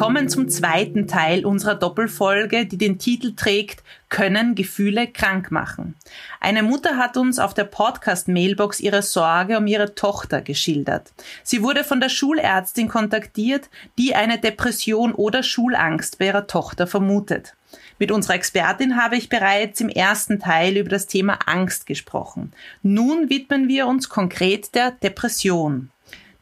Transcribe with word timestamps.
Willkommen 0.00 0.30
zum 0.30 0.48
zweiten 0.48 1.06
Teil 1.08 1.44
unserer 1.44 1.74
Doppelfolge, 1.74 2.64
die 2.64 2.78
den 2.78 2.98
Titel 2.98 3.34
trägt 3.36 3.82
Können 4.08 4.54
Gefühle 4.54 5.06
krank 5.06 5.50
machen? 5.50 5.94
Eine 6.40 6.62
Mutter 6.62 6.96
hat 6.96 7.18
uns 7.18 7.38
auf 7.38 7.52
der 7.52 7.64
Podcast-Mailbox 7.64 8.80
ihre 8.80 9.02
Sorge 9.02 9.58
um 9.58 9.66
ihre 9.66 9.94
Tochter 9.94 10.40
geschildert. 10.40 11.12
Sie 11.42 11.62
wurde 11.62 11.84
von 11.84 12.00
der 12.00 12.08
Schulärztin 12.08 12.88
kontaktiert, 12.88 13.68
die 13.98 14.14
eine 14.14 14.38
Depression 14.38 15.12
oder 15.12 15.42
Schulangst 15.42 16.18
bei 16.18 16.28
ihrer 16.28 16.46
Tochter 16.46 16.86
vermutet. 16.86 17.54
Mit 17.98 18.10
unserer 18.10 18.36
Expertin 18.36 18.96
habe 18.96 19.18
ich 19.18 19.28
bereits 19.28 19.82
im 19.82 19.90
ersten 19.90 20.38
Teil 20.38 20.78
über 20.78 20.88
das 20.88 21.08
Thema 21.08 21.40
Angst 21.44 21.84
gesprochen. 21.84 22.54
Nun 22.82 23.28
widmen 23.28 23.68
wir 23.68 23.86
uns 23.86 24.08
konkret 24.08 24.74
der 24.74 24.92
Depression. 24.92 25.90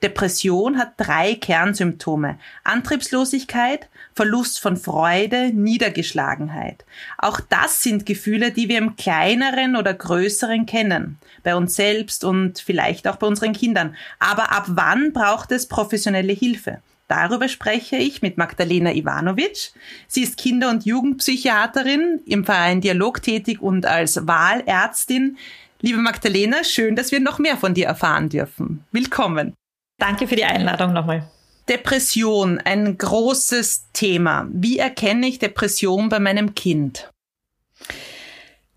Depression 0.03 0.79
hat 0.79 0.93
drei 0.97 1.35
Kernsymptome. 1.35 2.39
Antriebslosigkeit, 2.65 3.89
Verlust 4.15 4.61
von 4.61 4.77
Freude, 4.77 5.51
Niedergeschlagenheit. 5.53 6.85
Auch 7.19 7.41
das 7.41 7.83
sind 7.83 8.07
Gefühle, 8.07 8.53
die 8.53 8.69
wir 8.69 8.79
im 8.79 8.97
kleineren 8.97 9.77
oder 9.77 9.95
größeren 9.95 10.67
kennen. 10.67 11.19
Bei 11.43 11.57
uns 11.57 11.75
selbst 11.75 12.25
und 12.25 12.59
vielleicht 12.61 13.09
auch 13.09 13.17
bei 13.17 13.27
unseren 13.27 13.53
Kindern. 13.53 13.97
Aber 14.19 14.53
ab 14.53 14.67
wann 14.69 15.13
braucht 15.13 15.51
es 15.53 15.67
professionelle 15.67 16.33
Hilfe? 16.33 16.81
Darüber 17.09 17.49
spreche 17.49 17.97
ich 17.97 18.21
mit 18.21 18.37
Magdalena 18.37 18.93
Ivanovic. 18.93 19.73
Sie 20.07 20.23
ist 20.23 20.37
Kinder- 20.37 20.69
und 20.69 20.85
Jugendpsychiaterin, 20.85 22.21
im 22.27 22.45
Verein 22.45 22.83
Dialog 22.83 23.23
tätig 23.23 23.63
und 23.63 23.87
als 23.87 24.27
Wahlärztin. 24.27 25.39
Liebe 25.81 25.99
Magdalena, 25.99 26.65
schön, 26.65 26.97
dass 26.97 27.11
wir 27.11 27.21
noch 27.21 27.39
mehr 27.39 27.57
von 27.57 27.73
dir 27.73 27.87
erfahren 27.87 28.29
dürfen. 28.29 28.85
Willkommen. 28.93 29.55
Danke 29.99 30.29
für 30.29 30.37
die 30.37 30.45
Einladung 30.45 30.93
nochmal. 30.93 31.29
Depression, 31.69 32.59
ein 32.59 32.97
großes 32.97 33.89
Thema. 33.93 34.49
Wie 34.53 34.79
erkenne 34.79 35.27
ich 35.27 35.39
Depression 35.39 36.09
bei 36.09 36.19
meinem 36.19 36.55
Kind? 36.55 37.11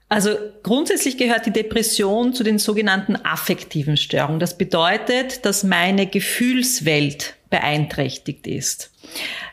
Also 0.09 0.31
grundsätzlich 0.63 1.17
gehört 1.17 1.45
die 1.45 1.53
Depression 1.53 2.33
zu 2.33 2.43
den 2.43 2.59
sogenannten 2.59 3.15
affektiven 3.15 3.95
Störungen. 3.95 4.41
Das 4.41 4.57
bedeutet, 4.57 5.45
dass 5.45 5.63
meine 5.63 6.05
Gefühlswelt 6.05 7.35
beeinträchtigt 7.49 8.45
ist. 8.45 8.91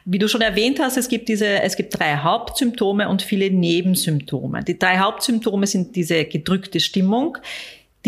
Wie 0.04 0.18
du 0.18 0.26
schon 0.26 0.40
erwähnt 0.40 0.80
hast, 0.80 0.96
es 0.96 1.08
gibt 1.08 1.28
diese, 1.28 1.46
es 1.62 1.76
gibt 1.76 1.96
drei 1.96 2.16
Hauptsymptome 2.16 3.08
und 3.08 3.22
viele 3.22 3.50
Nebensymptome. 3.50 4.64
Die 4.64 4.78
drei 4.78 4.98
Hauptsymptome 4.98 5.68
sind 5.68 5.94
diese 5.94 6.24
gedrückte 6.24 6.80
Stimmung, 6.80 7.38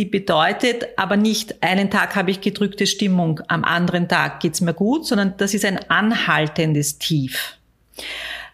die 0.01 0.07
bedeutet 0.07 0.87
aber 0.97 1.19
nicht, 1.19 1.63
einen 1.63 1.91
Tag 1.91 2.17
habe 2.17 2.31
ich 2.31 2.41
gedrückte 2.41 2.87
Stimmung, 2.87 3.43
am 3.49 3.65
anderen 3.65 4.09
Tag 4.09 4.41
geht's 4.41 4.63
mir 4.63 4.73
gut, 4.73 5.07
sondern 5.07 5.35
das 5.37 5.53
ist 5.53 5.67
ein 5.67 5.79
anhaltendes 5.91 6.97
Tief. 6.97 7.59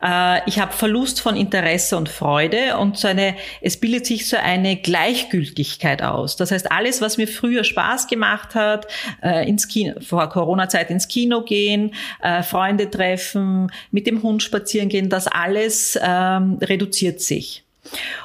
Äh, 0.02 0.40
ich 0.48 0.58
habe 0.58 0.72
Verlust 0.72 1.20
von 1.20 1.36
Interesse 1.36 1.96
und 1.96 2.08
Freude 2.08 2.78
und 2.78 2.98
so 2.98 3.06
eine, 3.06 3.36
es 3.60 3.78
bildet 3.78 4.06
sich 4.06 4.28
so 4.28 4.36
eine 4.36 4.74
Gleichgültigkeit 4.74 6.02
aus. 6.02 6.34
Das 6.34 6.50
heißt, 6.50 6.72
alles, 6.72 7.00
was 7.00 7.16
mir 7.16 7.28
früher 7.28 7.62
Spaß 7.62 8.08
gemacht 8.08 8.56
hat, 8.56 8.88
äh, 9.22 9.48
ins 9.48 9.68
Kino, 9.68 10.00
vor 10.00 10.28
Corona-Zeit 10.28 10.90
ins 10.90 11.06
Kino 11.06 11.42
gehen, 11.42 11.94
äh, 12.22 12.42
Freunde 12.42 12.90
treffen, 12.90 13.70
mit 13.92 14.08
dem 14.08 14.24
Hund 14.24 14.42
spazieren 14.42 14.88
gehen, 14.88 15.10
das 15.10 15.28
alles 15.28 15.96
ähm, 16.02 16.58
reduziert 16.60 17.20
sich. 17.20 17.65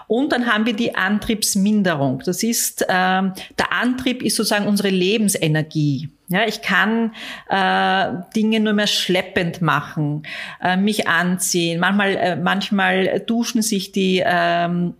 Und 0.08 0.32
dann 0.32 0.48
haben 0.52 0.66
wir 0.66 0.74
die 0.74 0.96
Antriebsminderung. 0.96 2.22
Das 2.26 2.44
ist, 2.44 2.86
ähm, 2.90 3.34
der 3.58 3.72
Antrieb 3.72 4.22
ist 4.22 4.36
sozusagen 4.36 4.68
unsere 4.68 4.90
Lebensenergie. 4.90 6.10
Ja, 6.28 6.48
ich 6.48 6.62
kann 6.62 7.14
äh, 7.50 8.24
Dinge 8.36 8.62
nur 8.62 8.74
mehr 8.74 8.88
schleppend 8.88 9.62
machen, 9.62 10.24
äh, 10.64 10.78
mich 10.78 11.08
anziehen. 11.08 11.80
Manchmal, 11.80 12.16
äh, 12.16 12.36
manchmal 12.38 13.20
duschen 13.20 13.62
sich 13.62 13.92
die 13.92 14.24
ähm, 14.26 14.94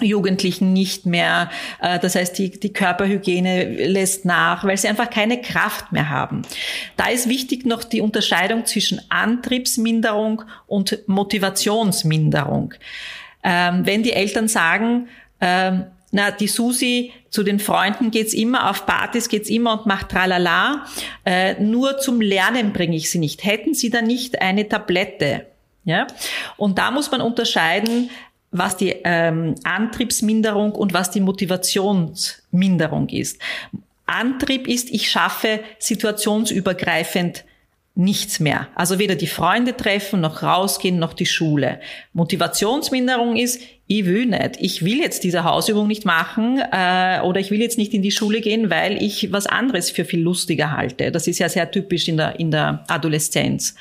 Jugendlichen 0.00 0.72
nicht 0.72 1.06
mehr. 1.06 1.50
Äh, 1.80 2.00
das 2.00 2.16
heißt, 2.16 2.36
die, 2.38 2.50
die 2.50 2.72
Körperhygiene 2.72 3.86
lässt 3.86 4.24
nach, 4.24 4.64
weil 4.64 4.76
sie 4.76 4.88
einfach 4.88 5.10
keine 5.10 5.40
Kraft 5.40 5.92
mehr 5.92 6.10
haben. 6.10 6.42
Da 6.96 7.08
ist 7.08 7.28
wichtig 7.28 7.64
noch 7.64 7.84
die 7.84 8.00
Unterscheidung 8.00 8.66
zwischen 8.66 9.00
Antriebsminderung 9.10 10.42
und 10.66 10.98
Motivationsminderung 11.06 12.74
ähm, 13.44 13.86
wenn 13.86 14.02
die 14.02 14.12
Eltern 14.12 14.48
sagen, 14.48 15.08
ähm, 15.40 15.84
na, 16.10 16.30
die 16.30 16.46
Susi 16.46 17.12
zu 17.28 17.42
den 17.42 17.58
Freunden 17.58 18.10
geht's 18.10 18.34
immer, 18.34 18.70
auf 18.70 18.86
Partys 18.86 19.28
geht's 19.28 19.50
immer 19.50 19.80
und 19.80 19.86
macht 19.86 20.10
tralala, 20.10 20.86
äh, 21.24 21.60
nur 21.60 21.98
zum 21.98 22.20
Lernen 22.20 22.72
bringe 22.72 22.96
ich 22.96 23.10
sie 23.10 23.18
nicht. 23.18 23.44
Hätten 23.44 23.74
sie 23.74 23.90
da 23.90 24.00
nicht 24.00 24.40
eine 24.40 24.68
Tablette? 24.68 25.46
Ja? 25.84 26.06
Und 26.56 26.78
da 26.78 26.90
muss 26.92 27.10
man 27.10 27.20
unterscheiden, 27.20 28.10
was 28.52 28.76
die 28.76 28.94
ähm, 29.02 29.56
Antriebsminderung 29.64 30.72
und 30.72 30.94
was 30.94 31.10
die 31.10 31.20
Motivationsminderung 31.20 33.08
ist. 33.08 33.40
Antrieb 34.06 34.68
ist, 34.68 34.90
ich 34.90 35.10
schaffe 35.10 35.60
situationsübergreifend 35.80 37.44
nichts 37.94 38.40
mehr. 38.40 38.68
Also 38.74 38.98
weder 38.98 39.14
die 39.14 39.26
Freunde 39.26 39.76
treffen, 39.76 40.20
noch 40.20 40.42
rausgehen, 40.42 40.98
noch 40.98 41.12
die 41.12 41.26
Schule. 41.26 41.80
Motivationsminderung 42.12 43.36
ist, 43.36 43.60
ich 43.86 44.06
will 44.06 44.24
nicht, 44.24 44.56
ich 44.60 44.82
will 44.82 44.98
jetzt 44.98 45.24
diese 45.24 45.44
Hausübung 45.44 45.86
nicht 45.86 46.06
machen 46.06 46.58
äh, 46.72 47.20
oder 47.20 47.38
ich 47.38 47.50
will 47.50 47.60
jetzt 47.60 47.76
nicht 47.76 47.92
in 47.92 48.00
die 48.00 48.12
Schule 48.12 48.40
gehen, 48.40 48.70
weil 48.70 49.02
ich 49.02 49.30
was 49.30 49.46
anderes 49.46 49.90
für 49.90 50.06
viel 50.06 50.20
lustiger 50.20 50.72
halte. 50.72 51.12
Das 51.12 51.26
ist 51.26 51.38
ja 51.38 51.50
sehr 51.50 51.70
typisch 51.70 52.08
in 52.08 52.16
der, 52.16 52.40
in 52.40 52.50
der 52.50 52.82
Adoleszenz. 52.88 53.74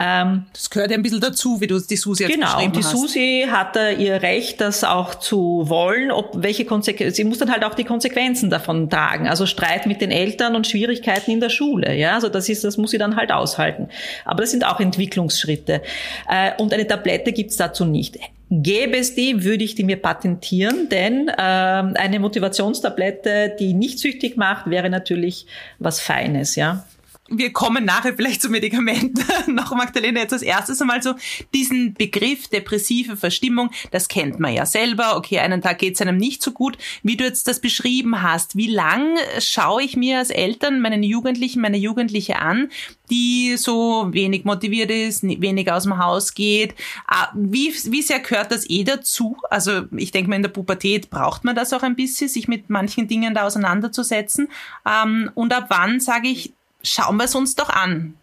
Ähm, 0.00 0.46
das 0.54 0.70
gehört 0.70 0.90
ja 0.90 0.96
ein 0.96 1.02
bisschen 1.02 1.20
dazu, 1.20 1.60
wie 1.60 1.66
du 1.66 1.78
die 1.78 1.96
Susi 1.96 2.22
jetzt 2.22 2.34
genau, 2.34 2.54
beschrieben 2.54 2.72
hast. 2.74 2.90
Genau, 2.90 3.02
die 3.02 3.08
Susi 3.08 3.46
hat 3.50 3.76
äh, 3.76 3.92
ihr 3.92 4.22
Recht, 4.22 4.62
das 4.62 4.82
auch 4.82 5.14
zu 5.14 5.64
wollen, 5.66 6.10
ob 6.10 6.42
welche 6.42 6.64
Konsequenzen, 6.64 7.14
sie 7.14 7.24
muss 7.24 7.36
dann 7.36 7.52
halt 7.52 7.64
auch 7.64 7.74
die 7.74 7.84
Konsequenzen 7.84 8.48
davon 8.48 8.88
tragen. 8.88 9.28
Also 9.28 9.44
Streit 9.44 9.84
mit 9.84 10.00
den 10.00 10.10
Eltern 10.10 10.56
und 10.56 10.66
Schwierigkeiten 10.66 11.30
in 11.30 11.40
der 11.40 11.50
Schule. 11.50 11.94
Ja, 11.94 12.14
also 12.14 12.30
das 12.30 12.48
ist, 12.48 12.64
das 12.64 12.78
muss 12.78 12.92
sie 12.92 12.98
dann 12.98 13.14
halt 13.14 13.30
aushalten. 13.30 13.88
Aber 14.24 14.40
das 14.40 14.52
sind 14.52 14.64
auch 14.64 14.80
Entwicklungsschritte. 14.80 15.82
Äh, 16.30 16.52
und 16.56 16.72
eine 16.72 16.86
Tablette 16.86 17.32
gibt's 17.32 17.56
dazu 17.56 17.84
nicht. 17.84 18.18
Gäbe 18.62 18.98
es 18.98 19.14
die, 19.14 19.42
würde 19.44 19.64
ich 19.64 19.74
die 19.74 19.84
mir 19.84 20.00
patentieren, 20.00 20.88
denn 20.88 21.28
äh, 21.28 21.32
eine 21.32 22.20
Motivationstablette, 22.20 23.56
die 23.58 23.74
nicht 23.74 23.98
süchtig 23.98 24.36
macht, 24.36 24.70
wäre 24.70 24.90
natürlich 24.90 25.46
was 25.78 26.00
Feines, 26.00 26.56
ja 26.56 26.84
wir 27.30 27.52
kommen 27.54 27.86
nachher 27.86 28.14
vielleicht 28.14 28.42
zu 28.42 28.50
Medikamenten. 28.50 29.24
Noch 29.54 29.74
Magdalena, 29.74 30.20
jetzt 30.20 30.34
als 30.34 30.42
erstes 30.42 30.80
einmal 30.82 31.02
so 31.02 31.14
diesen 31.54 31.94
Begriff 31.94 32.48
depressive 32.48 33.16
Verstimmung, 33.16 33.70
das 33.90 34.08
kennt 34.08 34.40
man 34.40 34.52
ja 34.52 34.66
selber. 34.66 35.16
Okay, 35.16 35.38
einen 35.38 35.62
Tag 35.62 35.78
geht 35.78 35.94
es 35.94 36.02
einem 36.02 36.18
nicht 36.18 36.42
so 36.42 36.52
gut. 36.52 36.76
Wie 37.02 37.16
du 37.16 37.24
jetzt 37.24 37.48
das 37.48 37.60
beschrieben 37.60 38.22
hast, 38.22 38.56
wie 38.56 38.68
lang 38.68 39.16
schaue 39.38 39.82
ich 39.82 39.96
mir 39.96 40.18
als 40.18 40.30
Eltern 40.30 40.80
meinen 40.80 41.02
Jugendlichen, 41.02 41.62
meine 41.62 41.78
Jugendliche 41.78 42.40
an, 42.40 42.70
die 43.10 43.56
so 43.56 44.08
wenig 44.12 44.44
motiviert 44.44 44.90
ist, 44.90 45.22
wenig 45.22 45.72
aus 45.72 45.84
dem 45.84 45.96
Haus 45.96 46.34
geht. 46.34 46.74
Ah, 47.06 47.28
wie, 47.34 47.72
wie 47.84 48.02
sehr 48.02 48.20
gehört 48.20 48.52
das 48.52 48.68
eh 48.68 48.84
dazu? 48.84 49.38
Also 49.48 49.84
ich 49.96 50.10
denke 50.10 50.28
mal, 50.28 50.36
in 50.36 50.42
der 50.42 50.50
Pubertät 50.50 51.08
braucht 51.08 51.44
man 51.44 51.56
das 51.56 51.72
auch 51.72 51.82
ein 51.82 51.96
bisschen, 51.96 52.28
sich 52.28 52.48
mit 52.48 52.68
manchen 52.68 53.08
Dingen 53.08 53.34
da 53.34 53.46
auseinanderzusetzen. 53.46 54.48
Ähm, 54.86 55.30
und 55.34 55.54
ab 55.54 55.66
wann 55.68 56.00
sage 56.00 56.28
ich, 56.28 56.52
schauen 56.84 57.16
wir 57.16 57.24
es 57.24 57.34
uns 57.34 57.56
doch 57.56 57.70
an. 57.70 58.14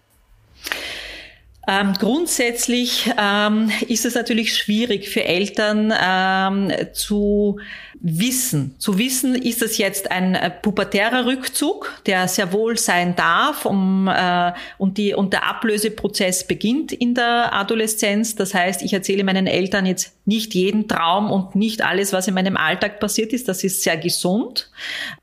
Ähm, 1.67 1.93
grundsätzlich 1.93 3.11
ähm, 3.17 3.71
ist 3.87 4.05
es 4.05 4.15
natürlich 4.15 4.55
schwierig 4.55 5.09
für 5.09 5.23
Eltern 5.23 5.93
ähm, 5.95 6.71
zu 6.93 7.59
wissen. 8.03 8.75
Zu 8.80 8.98
wissen, 8.98 9.36
ist 9.36 9.62
es 9.62 9.77
jetzt 9.77 10.09
ein 10.12 10.33
äh, 10.33 10.50
pubertärer 10.50 11.25
Rückzug, 11.25 12.01
der 12.07 12.27
sehr 12.27 12.51
wohl 12.51 12.77
sein 12.77 13.15
darf, 13.15 13.65
um, 13.65 14.07
äh, 14.07 14.53
und, 14.80 14.98
die, 14.98 15.13
und 15.13 15.33
der 15.33 15.48
Ablöseprozess 15.48 16.48
beginnt 16.48 16.92
in 16.92 17.13
der 17.13 17.53
Adoleszenz. 17.53 18.36
Das 18.36 18.53
heißt, 18.53 18.81
ich 18.81 18.94
erzähle 18.94 19.24
meinen 19.24 19.45
Eltern 19.45 19.86
jetzt 19.86 20.15
nicht 20.25 20.56
jeden 20.56 20.88
Traum 20.88 21.31
und 21.31 21.56
nicht 21.56 21.83
alles, 21.83 22.13
was 22.13 22.27
in 22.27 22.33
meinem 22.33 22.57
Alltag 22.57 23.00
passiert 23.00 23.33
ist. 23.33 23.48
Das 23.48 23.63
ist 23.63 23.83
sehr 23.83 23.98
gesund. 23.98 24.71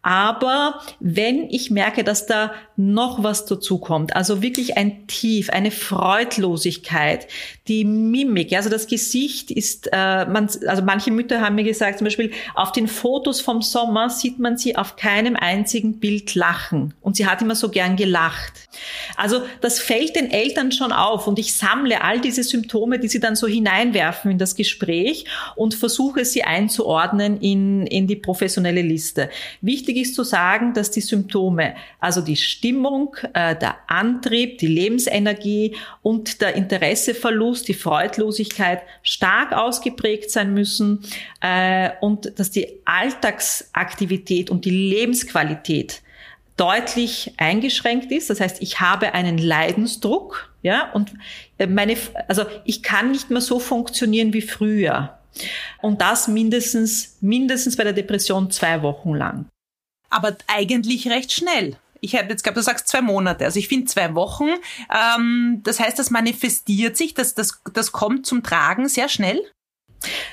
Aber 0.02 0.80
wenn 1.00 1.50
ich 1.50 1.70
merke, 1.70 2.04
dass 2.04 2.26
da 2.26 2.52
noch 2.76 3.22
was 3.22 3.44
dazu 3.46 3.78
kommt, 3.78 4.14
also 4.14 4.42
wirklich 4.42 4.76
ein 4.76 5.06
Tief, 5.06 5.50
eine 5.50 5.70
Freudlosigkeit, 5.70 7.26
die 7.66 7.84
Mimik, 7.84 8.52
also 8.52 8.70
das 8.70 8.86
Gesicht 8.86 9.50
ist, 9.50 9.88
äh, 9.92 10.26
man, 10.26 10.48
also 10.66 10.82
manche 10.82 11.10
Mütter 11.10 11.40
haben 11.40 11.56
mir 11.56 11.64
gesagt, 11.64 11.98
zum 11.98 12.04
Beispiel, 12.04 12.32
auf 12.54 12.67
den 12.72 12.88
Fotos 12.88 13.40
vom 13.40 13.62
Sommer 13.62 14.10
sieht 14.10 14.38
man 14.38 14.56
sie 14.56 14.76
auf 14.76 14.96
keinem 14.96 15.36
einzigen 15.36 15.98
Bild 16.00 16.34
lachen. 16.34 16.94
Und 17.00 17.16
sie 17.16 17.26
hat 17.26 17.42
immer 17.42 17.54
so 17.54 17.68
gern 17.70 17.96
gelacht. 17.96 18.67
Also 19.16 19.42
das 19.60 19.80
fällt 19.80 20.14
den 20.16 20.30
Eltern 20.30 20.70
schon 20.70 20.92
auf 20.92 21.26
und 21.26 21.38
ich 21.38 21.54
sammle 21.54 22.02
all 22.02 22.20
diese 22.20 22.42
Symptome, 22.42 22.98
die 22.98 23.08
sie 23.08 23.20
dann 23.20 23.36
so 23.36 23.46
hineinwerfen 23.46 24.30
in 24.30 24.38
das 24.38 24.54
Gespräch 24.54 25.24
und 25.56 25.74
versuche 25.74 26.24
sie 26.24 26.44
einzuordnen 26.44 27.40
in, 27.40 27.86
in 27.86 28.06
die 28.06 28.16
professionelle 28.16 28.82
Liste. 28.82 29.30
Wichtig 29.62 29.96
ist 29.96 30.14
zu 30.14 30.24
sagen, 30.24 30.74
dass 30.74 30.90
die 30.90 31.00
Symptome, 31.00 31.74
also 32.00 32.20
die 32.20 32.36
Stimmung, 32.36 33.16
äh, 33.32 33.56
der 33.56 33.76
Antrieb, 33.86 34.58
die 34.58 34.66
Lebensenergie 34.66 35.74
und 36.02 36.42
der 36.42 36.54
Interesseverlust, 36.54 37.66
die 37.68 37.74
Freudlosigkeit 37.74 38.82
stark 39.02 39.52
ausgeprägt 39.52 40.30
sein 40.30 40.52
müssen 40.52 41.02
äh, 41.40 41.90
und 42.00 42.38
dass 42.38 42.50
die 42.50 42.58
die 42.58 42.80
Alltagsaktivität 42.84 44.50
und 44.50 44.64
die 44.64 44.70
Lebensqualität 44.70 46.02
deutlich 46.58 47.32
eingeschränkt 47.38 48.12
ist. 48.12 48.28
Das 48.28 48.40
heißt, 48.40 48.60
ich 48.60 48.80
habe 48.80 49.14
einen 49.14 49.38
Leidensdruck, 49.38 50.52
ja, 50.62 50.90
und 50.92 51.14
meine, 51.58 51.96
also 52.26 52.44
ich 52.64 52.82
kann 52.82 53.12
nicht 53.12 53.30
mehr 53.30 53.40
so 53.40 53.58
funktionieren 53.58 54.32
wie 54.34 54.42
früher. 54.42 55.18
Und 55.80 56.00
das 56.00 56.28
mindestens, 56.28 57.16
mindestens 57.20 57.76
bei 57.76 57.84
der 57.84 57.92
Depression 57.92 58.50
zwei 58.50 58.82
Wochen 58.82 59.14
lang. 59.14 59.46
Aber 60.10 60.36
eigentlich 60.46 61.08
recht 61.08 61.32
schnell. 61.32 61.76
Ich 62.00 62.16
habe 62.16 62.28
jetzt 62.28 62.42
glaube, 62.42 62.56
du 62.56 62.62
sagst 62.62 62.88
zwei 62.88 63.02
Monate. 63.02 63.44
Also 63.44 63.58
ich 63.58 63.68
finde 63.68 63.86
zwei 63.86 64.14
Wochen. 64.14 64.48
Ähm, 64.92 65.60
das 65.64 65.80
heißt, 65.80 65.98
das 65.98 66.10
manifestiert 66.10 66.96
sich, 66.96 67.14
das, 67.14 67.34
das, 67.34 67.60
das 67.72 67.92
kommt 67.92 68.26
zum 68.26 68.42
Tragen 68.42 68.88
sehr 68.88 69.08
schnell. 69.08 69.40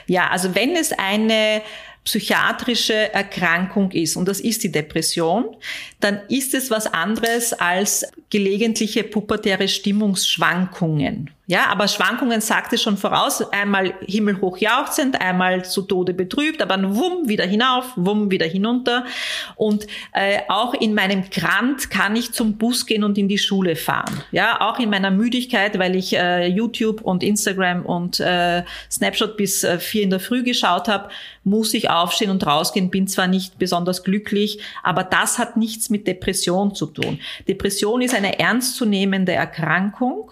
Ja, 0.06 0.30
also 0.30 0.56
wenn 0.56 0.76
es 0.76 0.92
eine 0.94 1.62
psychiatrische 2.06 3.14
Erkrankung 3.14 3.92
ist, 3.92 4.16
und 4.16 4.28
das 4.28 4.40
ist 4.40 4.64
die 4.64 4.72
Depression, 4.72 5.58
dann 6.00 6.22
ist 6.30 6.54
es 6.54 6.72
was 6.72 6.88
anderes 6.88 7.52
als 7.52 8.06
gelegentliche 8.30 9.04
pubertäre 9.04 9.68
Stimmungsschwankungen. 9.68 11.32
Ja, 11.48 11.68
aber 11.68 11.88
Schwankungen 11.88 12.42
sagte 12.42 12.78
schon 12.80 12.98
voraus, 12.98 13.42
einmal 13.52 13.94
himmelhoch 14.02 14.58
jauchzend, 14.58 15.22
einmal 15.22 15.64
zu 15.64 15.84
Tode 15.84 16.16
betrübt, 16.16 16.60
aber 16.60 16.76
dann 16.76 16.96
wumm, 16.96 17.30
wieder 17.30 17.46
hinauf, 17.46 17.86
wumm, 17.96 18.32
wieder 18.32 18.48
hinunter. 18.48 19.06
Und 19.56 19.86
äh, 20.14 20.40
auch 20.48 20.74
in 20.74 20.96
meinem 20.96 21.30
Grant 21.30 21.92
kann 21.92 22.16
ich 22.16 22.32
zum 22.32 22.58
Bus 22.58 22.88
gehen 22.88 23.04
und 23.04 23.20
in 23.20 23.28
die 23.28 23.38
Schule 23.38 23.76
fahren. 23.76 24.24
Ja, 24.32 24.60
auch 24.62 24.80
in 24.80 24.90
meiner 24.90 25.12
Müdigkeit, 25.12 25.78
weil 25.78 25.96
ich 25.96 26.14
äh, 26.14 26.48
YouTube 26.48 27.02
und 27.02 27.22
Instagram 27.22 27.86
und 27.86 28.20
äh, 28.20 28.64
Snapshot 28.90 29.38
bis 29.38 29.64
äh, 29.64 29.78
vier 29.78 30.02
in 30.02 30.10
der 30.10 30.20
Früh 30.20 30.42
geschaut 30.42 30.88
habe, 30.88 31.10
muss 31.44 31.76
ich 31.76 31.92
aufstehen 31.92 32.32
und 32.32 32.46
rausgehen, 32.46 32.90
bin 32.90 33.08
zwar 33.08 33.28
nicht 33.28 33.60
besonders 33.60 34.04
glücklich, 34.04 34.60
aber 34.82 35.04
das 35.04 35.38
hat 35.38 35.58
nichts 35.58 35.92
mit 35.92 36.08
Depression 36.08 36.74
zu 36.74 36.88
tun. 36.88 37.20
Depression 37.48 38.02
ist 38.02 38.16
eine 38.16 38.40
ernstzunehmende 38.40 39.34
Erkrankung, 39.34 40.32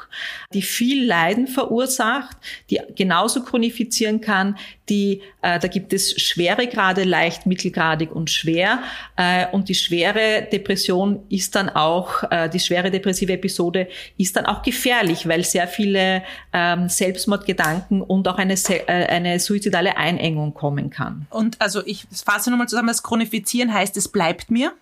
die 0.54 0.64
viel 0.64 1.03
Leiden 1.04 1.48
verursacht, 1.48 2.38
die 2.70 2.80
genauso 2.96 3.44
chronifizieren 3.44 4.22
kann, 4.22 4.58
die, 4.90 5.22
äh, 5.42 5.60
da 5.60 5.68
gibt 5.68 5.94
es 5.94 6.22
schwere 6.22 6.68
Grade, 6.68 7.04
leicht, 7.04 7.46
mittelgradig 7.46 8.12
und 8.12 8.30
schwer. 8.30 8.80
Äh, 9.16 9.48
und 9.52 9.70
die 9.70 9.76
schwere 9.76 10.48
Depression 10.52 11.24
ist 11.30 11.56
dann 11.56 11.70
auch, 11.70 12.24
äh, 12.32 12.50
die 12.50 12.60
schwere 12.60 12.92
depressive 12.92 13.34
Episode 13.34 13.88
ist 14.18 14.36
dann 14.36 14.46
auch 14.46 14.62
gefährlich, 14.62 15.28
weil 15.28 15.44
sehr 15.44 15.68
viele 15.68 16.24
ähm, 16.52 16.90
Selbstmordgedanken 16.90 18.02
und 18.02 18.28
auch 18.28 18.38
eine, 18.38 18.54
äh, 18.54 18.84
eine 18.88 19.40
suizidale 19.40 19.98
Einengung 19.98 20.54
kommen 20.54 20.90
kann. 20.90 21.28
Und 21.30 21.62
also 21.62 21.82
ich 21.86 22.06
fasse 22.12 22.50
nochmal 22.50 22.68
zusammen, 22.68 22.90
das 22.90 23.04
Chronifizieren 23.04 23.74
heißt, 23.74 23.96
es 23.98 24.10
bleibt 24.10 24.52
mir. 24.52 24.74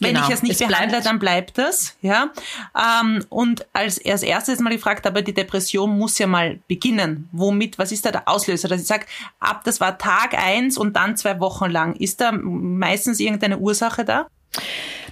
Wenn 0.00 0.14
genau. 0.14 0.26
ich 0.26 0.34
es 0.34 0.42
nicht 0.42 0.60
es 0.60 0.66
behandle, 0.66 1.00
dann 1.02 1.18
bleibt 1.18 1.56
das. 1.56 1.96
Ja. 2.02 2.32
Ähm, 2.76 3.24
und 3.28 3.64
als, 3.72 4.04
als 4.04 4.22
erstes 4.22 4.58
mal 4.58 4.70
gefragt, 4.70 5.06
aber 5.06 5.22
die 5.22 5.34
Depression 5.34 5.96
muss 5.96 6.18
ja 6.18 6.26
mal 6.26 6.58
beginnen. 6.66 7.28
Womit, 7.30 7.78
was 7.78 7.92
ist 7.92 8.04
da 8.04 8.10
der 8.10 8.28
Auslöser? 8.28 8.68
Dass 8.68 8.80
ich 8.80 8.88
sage, 8.88 9.06
ab 9.38 9.62
das 9.64 9.80
war 9.80 9.96
Tag 9.96 10.34
eins 10.34 10.76
und 10.76 10.96
dann 10.96 11.16
zwei 11.16 11.38
Wochen 11.38 11.70
lang. 11.70 11.94
Ist 11.94 12.20
da 12.20 12.32
meistens 12.32 13.20
irgendeine 13.20 13.58
Ursache 13.58 14.04
da? 14.04 14.26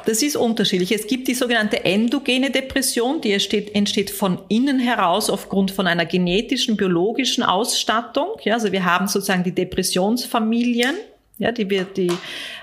Das 0.05 0.20
ist 0.23 0.37
unterschiedlich. 0.37 0.90
Es 0.90 1.06
gibt 1.06 1.29
die 1.29 1.34
sogenannte 1.34 1.84
endogene 1.84 2.50
Depression, 2.50 3.20
die 3.20 3.32
entsteht, 3.32 3.75
entsteht 3.75 4.11
von 4.11 4.40
innen 4.49 4.81
heraus 4.81 5.31
aufgrund 5.31 5.70
von 5.70 5.87
einer 5.87 6.06
genetischen, 6.06 6.76
biologischen 6.76 7.44
Ausstattung. 7.44 8.31
Ja, 8.43 8.55
also 8.55 8.73
wir 8.73 8.84
haben 8.84 9.06
sozusagen 9.06 9.44
die 9.44 9.55
Depressionsfamilien. 9.55 10.96
Ja, 11.38 11.50
die 11.50 11.69
wird 11.69 11.96
die, 11.96 12.12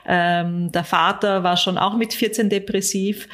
ähm, 0.05 0.71
der 0.71 0.83
Vater 0.83 1.43
war 1.43 1.57
schon 1.57 1.77
auch 1.77 1.97
mit 1.97 2.13
14 2.13 2.49
depressiv. 2.49 3.27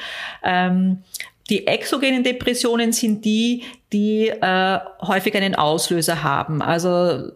Ähm, 0.44 1.04
die 1.50 1.68
exogenen 1.68 2.24
Depressionen 2.24 2.92
sind 2.92 3.24
die, 3.24 3.64
die 3.94 4.30
äh, 4.30 4.80
häufig 5.02 5.36
einen 5.36 5.56
Auslöser 5.56 6.24
haben. 6.24 6.62
Also 6.62 7.32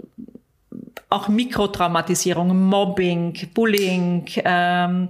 auch 1.09 1.27
Mikrotraumatisierung, 1.27 2.67
Mobbing, 2.67 3.49
Bullying, 3.53 4.25
ähm, 4.43 5.09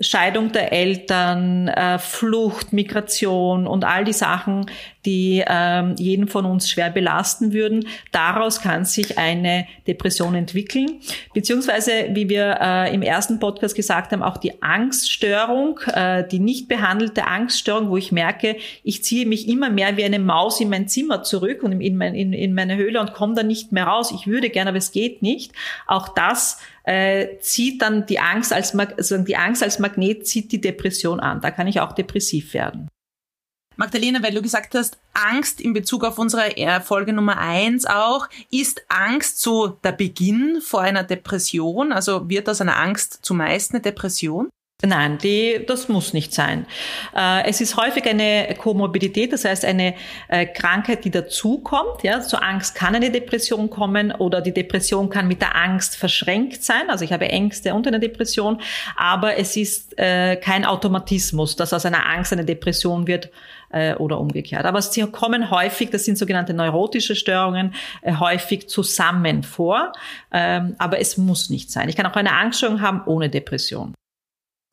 Scheidung 0.00 0.50
der 0.50 0.72
Eltern, 0.72 1.68
äh, 1.68 2.00
Flucht, 2.00 2.72
Migration 2.72 3.68
und 3.68 3.84
all 3.84 4.04
die 4.04 4.12
Sachen, 4.12 4.66
die 5.06 5.44
ähm, 5.46 5.94
jeden 5.98 6.26
von 6.26 6.46
uns 6.46 6.68
schwer 6.68 6.90
belasten 6.90 7.52
würden. 7.52 7.86
Daraus 8.10 8.60
kann 8.60 8.84
sich 8.84 9.18
eine 9.18 9.66
Depression 9.86 10.34
entwickeln, 10.34 11.00
beziehungsweise, 11.32 12.08
wie 12.10 12.28
wir 12.28 12.58
äh, 12.60 12.94
im 12.94 13.02
ersten 13.02 13.38
Podcast 13.38 13.76
gesagt 13.76 14.10
haben, 14.10 14.22
auch 14.22 14.38
die 14.38 14.62
Angststörung, 14.62 15.78
äh, 15.92 16.26
die 16.26 16.40
nicht 16.40 16.66
behandelte 16.66 17.26
Angststörung, 17.28 17.88
wo 17.88 17.96
ich 17.96 18.10
merke, 18.10 18.56
ich 18.82 19.04
ziehe 19.04 19.26
mich 19.26 19.48
immer 19.48 19.70
mehr 19.70 19.96
wie 19.96 20.04
eine 20.04 20.18
Maus 20.18 20.60
in 20.60 20.70
mein 20.70 20.88
Zimmer 20.88 21.22
zurück 21.22 21.62
und 21.62 21.80
in, 21.80 22.00
in 22.00 22.54
meine 22.54 22.76
Höhle 22.76 23.00
und 23.00 23.14
komme 23.14 23.34
da 23.34 23.44
nicht 23.44 23.70
mehr 23.70 23.84
raus. 23.84 24.12
Ich 24.12 24.26
würde 24.26 24.50
gerne, 24.50 24.70
aber 24.70 24.78
es 24.78 24.90
geht 24.90 25.22
nicht. 25.22 25.52
Auch 25.86 26.08
das 26.08 26.58
äh, 26.84 27.38
zieht 27.40 27.82
dann 27.82 28.06
die 28.06 28.20
Angst 28.20 28.52
als 28.52 28.74
also 28.78 29.18
die 29.18 29.36
Angst 29.36 29.62
als 29.62 29.78
Magnet 29.78 30.26
zieht 30.26 30.52
die 30.52 30.60
Depression 30.60 31.20
an. 31.20 31.40
Da 31.40 31.50
kann 31.50 31.66
ich 31.66 31.80
auch 31.80 31.92
depressiv 31.92 32.54
werden. 32.54 32.88
Magdalena, 33.76 34.22
weil 34.22 34.34
du 34.34 34.42
gesagt 34.42 34.74
hast, 34.74 34.98
Angst 35.14 35.60
in 35.60 35.72
Bezug 35.72 36.04
auf 36.04 36.18
unsere 36.18 36.56
äh, 36.56 36.80
Folge 36.80 37.12
Nummer 37.12 37.38
eins 37.38 37.86
auch, 37.86 38.28
ist 38.50 38.84
Angst 38.88 39.40
so 39.40 39.68
der 39.68 39.92
Beginn 39.92 40.60
vor 40.60 40.82
einer 40.82 41.02
Depression? 41.02 41.92
Also 41.92 42.28
wird 42.28 42.48
aus 42.48 42.60
einer 42.60 42.76
Angst 42.76 43.20
zumeist 43.22 43.72
eine 43.72 43.80
Depression? 43.80 44.48
Nein, 44.86 45.18
die, 45.18 45.64
das 45.66 45.88
muss 45.88 46.12
nicht 46.12 46.34
sein. 46.34 46.66
Äh, 47.16 47.48
es 47.48 47.60
ist 47.60 47.76
häufig 47.76 48.06
eine 48.06 48.54
Komorbidität, 48.58 49.32
das 49.32 49.44
heißt 49.44 49.64
eine 49.64 49.94
äh, 50.28 50.46
Krankheit, 50.46 51.04
die 51.04 51.10
dazukommt. 51.10 52.02
Ja, 52.02 52.20
zur 52.20 52.42
Angst 52.42 52.74
kann 52.74 52.94
eine 52.94 53.10
Depression 53.10 53.70
kommen 53.70 54.12
oder 54.12 54.40
die 54.40 54.52
Depression 54.52 55.08
kann 55.08 55.26
mit 55.26 55.40
der 55.40 55.56
Angst 55.56 55.96
verschränkt 55.96 56.62
sein. 56.62 56.82
Also 56.88 57.04
ich 57.04 57.12
habe 57.12 57.28
Ängste 57.28 57.72
und 57.74 57.86
eine 57.86 58.00
Depression, 58.00 58.60
aber 58.96 59.38
es 59.38 59.56
ist 59.56 59.98
äh, 59.98 60.36
kein 60.36 60.64
Automatismus, 60.64 61.56
dass 61.56 61.72
aus 61.72 61.86
einer 61.86 62.06
Angst 62.06 62.32
eine 62.32 62.44
Depression 62.44 63.06
wird 63.06 63.30
oder 63.98 64.20
umgekehrt. 64.20 64.66
Aber 64.66 64.80
sie 64.80 65.02
kommen 65.10 65.50
häufig, 65.50 65.90
das 65.90 66.04
sind 66.04 66.16
sogenannte 66.16 66.54
neurotische 66.54 67.16
Störungen, 67.16 67.74
häufig 68.06 68.68
zusammen 68.68 69.42
vor. 69.42 69.90
Ähm, 70.32 70.76
aber 70.78 71.00
es 71.00 71.16
muss 71.16 71.50
nicht 71.50 71.72
sein. 71.72 71.88
Ich 71.88 71.96
kann 71.96 72.06
auch 72.06 72.14
eine 72.14 72.34
Angststörung 72.34 72.80
haben 72.80 73.02
ohne 73.06 73.28
Depression. 73.30 73.92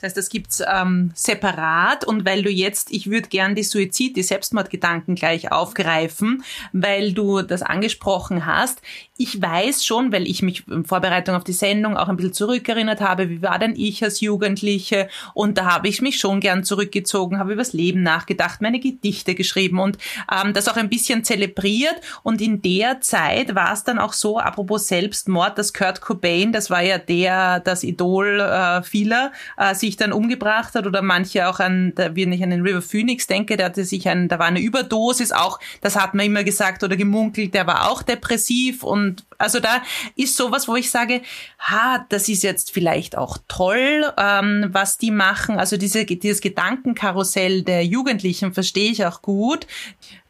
Das 0.02 0.08
heißt, 0.08 0.16
das 0.16 0.28
gibt's 0.30 0.60
ähm, 0.68 1.12
separat. 1.14 2.04
Und 2.04 2.24
weil 2.24 2.42
du 2.42 2.50
jetzt, 2.50 2.90
ich 2.90 3.08
würde 3.08 3.28
gern 3.28 3.54
die 3.54 3.62
Suizid, 3.62 4.16
die 4.16 4.24
Selbstmordgedanken 4.24 5.14
gleich 5.14 5.52
aufgreifen, 5.52 6.42
weil 6.72 7.12
du 7.12 7.42
das 7.42 7.62
angesprochen 7.62 8.44
hast. 8.44 8.82
Ich 9.16 9.40
weiß 9.40 9.84
schon, 9.84 10.10
weil 10.10 10.26
ich 10.26 10.42
mich 10.42 10.66
in 10.66 10.84
Vorbereitung 10.84 11.36
auf 11.36 11.44
die 11.44 11.52
Sendung 11.52 11.96
auch 11.96 12.08
ein 12.08 12.16
bisschen 12.16 12.32
zurückerinnert 12.32 13.00
habe, 13.00 13.30
wie 13.30 13.42
war 13.42 13.60
denn 13.60 13.74
ich 13.76 14.02
als 14.02 14.20
Jugendliche? 14.20 15.08
Und 15.34 15.56
da 15.56 15.66
habe 15.66 15.86
ich 15.86 16.02
mich 16.02 16.18
schon 16.18 16.40
gern 16.40 16.64
zurückgezogen, 16.64 17.38
habe 17.38 17.52
übers 17.52 17.72
Leben 17.72 18.02
nachgedacht, 18.02 18.60
meine 18.60 18.80
Gedichte 18.80 19.36
geschrieben 19.36 19.78
und 19.78 19.98
ähm, 20.32 20.52
das 20.52 20.66
auch 20.66 20.76
ein 20.76 20.88
bisschen 20.88 21.22
zelebriert. 21.22 21.94
Und 22.24 22.40
in 22.40 22.60
der 22.60 23.00
Zeit 23.00 23.54
war 23.54 23.72
es 23.72 23.84
dann 23.84 24.00
auch 24.00 24.14
so, 24.14 24.40
apropos 24.40 24.88
Selbstmord, 24.88 25.56
dass 25.56 25.72
Kurt 25.72 26.00
Cobain, 26.00 26.50
das 26.50 26.70
war 26.70 26.82
ja 26.82 26.98
der, 26.98 27.60
das 27.60 27.84
Idol 27.84 28.40
äh, 28.40 28.82
vieler, 28.82 29.30
äh, 29.56 29.76
sich 29.76 29.91
sich 29.92 29.98
dann 29.98 30.12
umgebracht 30.12 30.74
hat 30.74 30.86
oder 30.86 31.02
manche 31.02 31.46
auch 31.48 31.60
an, 31.60 31.92
da, 31.94 32.16
wenn 32.16 32.32
ich 32.32 32.42
an 32.42 32.50
den 32.50 32.62
River 32.62 32.80
Phoenix 32.80 33.26
denke, 33.26 33.56
der 33.56 33.66
hatte 33.66 33.84
sich 33.84 34.08
ein, 34.08 34.28
da 34.28 34.38
war 34.38 34.46
eine 34.46 34.60
Überdosis 34.60 35.32
auch, 35.32 35.60
das 35.82 35.96
hat 35.96 36.14
man 36.14 36.26
immer 36.26 36.44
gesagt 36.44 36.82
oder 36.82 36.96
gemunkelt, 36.96 37.52
der 37.52 37.66
war 37.66 37.90
auch 37.90 38.02
depressiv 38.02 38.82
und 38.82 39.24
also 39.36 39.60
da 39.60 39.82
ist 40.16 40.36
sowas, 40.36 40.66
wo 40.66 40.76
ich 40.76 40.90
sage, 40.90 41.20
ha, 41.58 42.06
das 42.08 42.28
ist 42.28 42.42
jetzt 42.42 42.70
vielleicht 42.70 43.18
auch 43.18 43.38
toll, 43.48 44.10
ähm, 44.16 44.68
was 44.70 44.98
die 44.98 45.10
machen. 45.10 45.58
Also 45.58 45.76
diese, 45.76 46.04
dieses 46.04 46.40
Gedankenkarussell 46.40 47.62
der 47.62 47.84
Jugendlichen 47.84 48.54
verstehe 48.54 48.92
ich 48.92 49.04
auch 49.04 49.20
gut. 49.20 49.66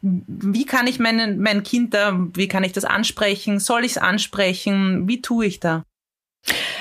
Wie 0.01 0.65
kann 0.65 0.87
ich 0.87 0.99
mein, 0.99 1.39
mein 1.39 1.63
Kind 1.63 1.93
da, 1.93 2.19
wie 2.33 2.47
kann 2.47 2.63
ich 2.63 2.73
das 2.73 2.85
ansprechen? 2.85 3.59
Soll 3.59 3.85
ich 3.85 3.91
es 3.91 3.97
ansprechen? 3.99 5.07
Wie 5.07 5.21
tue 5.21 5.45
ich 5.45 5.59
da? 5.59 5.83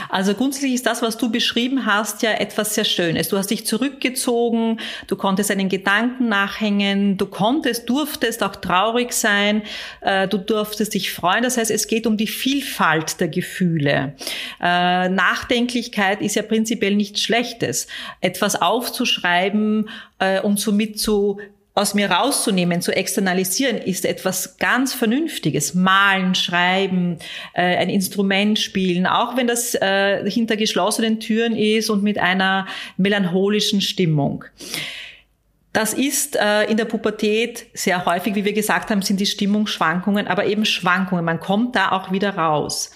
Also 0.08 0.34
grundsätzlich 0.34 0.74
ist 0.74 0.86
das, 0.86 1.02
was 1.02 1.16
du 1.16 1.30
beschrieben 1.30 1.86
hast, 1.86 2.22
ja 2.22 2.32
etwas 2.32 2.74
sehr 2.74 2.84
Schönes. 2.84 3.28
Du 3.28 3.36
hast 3.38 3.50
dich 3.50 3.66
zurückgezogen, 3.66 4.80
du 5.06 5.16
konntest 5.16 5.50
einen 5.50 5.68
Gedanken 5.68 6.28
nachhängen, 6.28 7.16
du 7.16 7.26
konntest, 7.26 7.88
durftest 7.88 8.42
auch 8.42 8.56
traurig 8.56 9.12
sein, 9.12 9.62
äh, 10.00 10.28
du 10.28 10.38
durftest 10.38 10.94
dich 10.94 11.12
freuen. 11.12 11.42
Das 11.42 11.56
heißt, 11.56 11.70
es 11.70 11.86
geht 11.86 12.06
um 12.06 12.16
die 12.16 12.26
Vielfalt 12.26 13.20
der 13.20 13.28
Gefühle. 13.28 14.14
Äh, 14.60 15.08
Nachdenklichkeit 15.08 16.20
ist 16.20 16.36
ja 16.36 16.42
prinzipiell 16.42 16.94
nichts 16.94 17.22
Schlechtes. 17.22 17.86
Etwas 18.20 18.60
aufzuschreiben 18.60 19.88
äh, 20.18 20.40
und 20.40 20.60
somit 20.60 20.98
zu 20.98 21.38
aus 21.74 21.94
mir 21.94 22.10
rauszunehmen, 22.10 22.82
zu 22.82 22.94
externalisieren, 22.94 23.78
ist 23.78 24.04
etwas 24.04 24.58
ganz 24.58 24.92
Vernünftiges. 24.92 25.74
Malen, 25.74 26.34
schreiben, 26.34 27.18
äh, 27.54 27.76
ein 27.76 27.88
Instrument 27.88 28.58
spielen, 28.58 29.06
auch 29.06 29.36
wenn 29.36 29.46
das 29.46 29.74
äh, 29.74 30.28
hinter 30.30 30.56
geschlossenen 30.56 31.18
Türen 31.20 31.56
ist 31.56 31.88
und 31.88 32.02
mit 32.02 32.18
einer 32.18 32.66
melancholischen 32.98 33.80
Stimmung. 33.80 34.44
Das 35.72 35.94
ist 35.94 36.36
äh, 36.36 36.64
in 36.64 36.76
der 36.76 36.84
Pubertät 36.84 37.66
sehr 37.72 38.04
häufig, 38.04 38.34
wie 38.34 38.44
wir 38.44 38.52
gesagt 38.52 38.90
haben, 38.90 39.00
sind 39.00 39.20
die 39.20 39.26
Stimmungsschwankungen, 39.26 40.26
aber 40.26 40.44
eben 40.44 40.66
Schwankungen. 40.66 41.24
Man 41.24 41.40
kommt 41.40 41.74
da 41.74 41.92
auch 41.92 42.12
wieder 42.12 42.36
raus. 42.36 42.90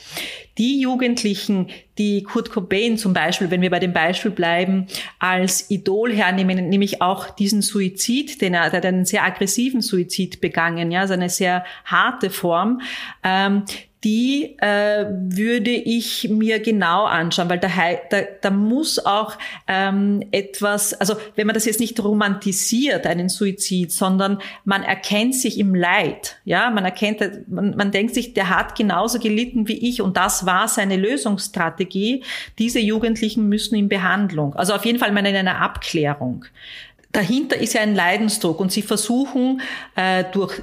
Die 0.59 0.81
Jugendlichen, 0.81 1.69
die 1.99 2.23
Kurt 2.23 2.51
Cobain 2.51 2.97
zum 2.99 3.13
Beispiel, 3.13 3.51
wenn 3.51 3.61
wir 3.61 3.71
bei 3.71 3.79
dem 3.79 3.93
Beispiel 3.93 4.31
bleiben, 4.31 4.87
als 5.19 5.71
Idol 5.71 6.13
hernehmen, 6.13 6.69
nämlich 6.69 7.03
auch 7.03 7.31
diesen 7.31 7.63
Suizid, 7.63 8.41
den 8.41 8.55
er, 8.55 8.71
der 8.71 8.79
hat 8.79 8.87
einen 8.87 9.05
sehr 9.05 9.25
aggressiven 9.25 9.83
Suizid 9.83 10.41
begangen, 10.41 10.91
ja, 10.91 11.01
also 11.01 11.15
eine 11.15 11.29
sehr 11.29 11.65
harte 11.85 12.31
Form, 12.31 12.81
ähm, 13.23 13.65
die 14.05 14.57
äh, 14.59 15.07
würde 15.11 15.71
ich 15.71 16.29
mir 16.29 16.61
genau 16.61 17.05
anschauen, 17.05 17.49
weil 17.49 17.59
da, 17.59 17.71
da, 18.11 18.19
da 18.41 18.51
muss 18.51 19.05
auch 19.05 19.37
ähm, 19.67 20.23
etwas, 20.33 20.93
also 20.95 21.17
wenn 21.35 21.47
man 21.47 21.55
das 21.55 21.65
jetzt 21.65 21.81
nicht 21.81 21.99
romantisiert, 22.03 23.07
einen 23.07 23.29
Suizid, 23.29 23.91
sondern 23.91 24.39
man 24.65 24.83
erkennt 24.83 25.35
sich 25.35 25.59
im 25.59 25.75
Leid, 25.75 26.37
ja, 26.45 26.71
man 26.71 26.85
erkennt, 26.85 27.49
man, 27.49 27.75
man 27.75 27.91
denkt 27.91 28.15
sich, 28.15 28.35
der 28.35 28.51
hat 28.51 28.77
genauso 28.77 29.19
gelitten 29.19 29.67
wie 29.67 29.89
ich 29.89 30.03
und 30.03 30.17
das 30.17 30.45
war 30.45 30.69
seine 30.69 30.97
Lösungsstrategie. 30.97 32.23
Diese 32.59 32.79
Jugendlichen 32.79 33.49
müssen 33.49 33.77
in 33.77 33.89
Behandlung, 33.89 34.55
also 34.55 34.75
auf 34.75 34.85
jeden 34.85 34.99
Fall 34.99 35.11
mal 35.13 35.27
in 35.27 35.35
einer 35.35 35.61
Abklärung. 35.61 36.45
Dahinter 37.13 37.57
ist 37.57 37.73
ja 37.73 37.81
ein 37.81 37.95
Leidensdruck 37.95 38.61
und 38.61 38.71
sie 38.71 38.83
versuchen 38.83 39.63
äh, 39.95 40.25
durch 40.33 40.61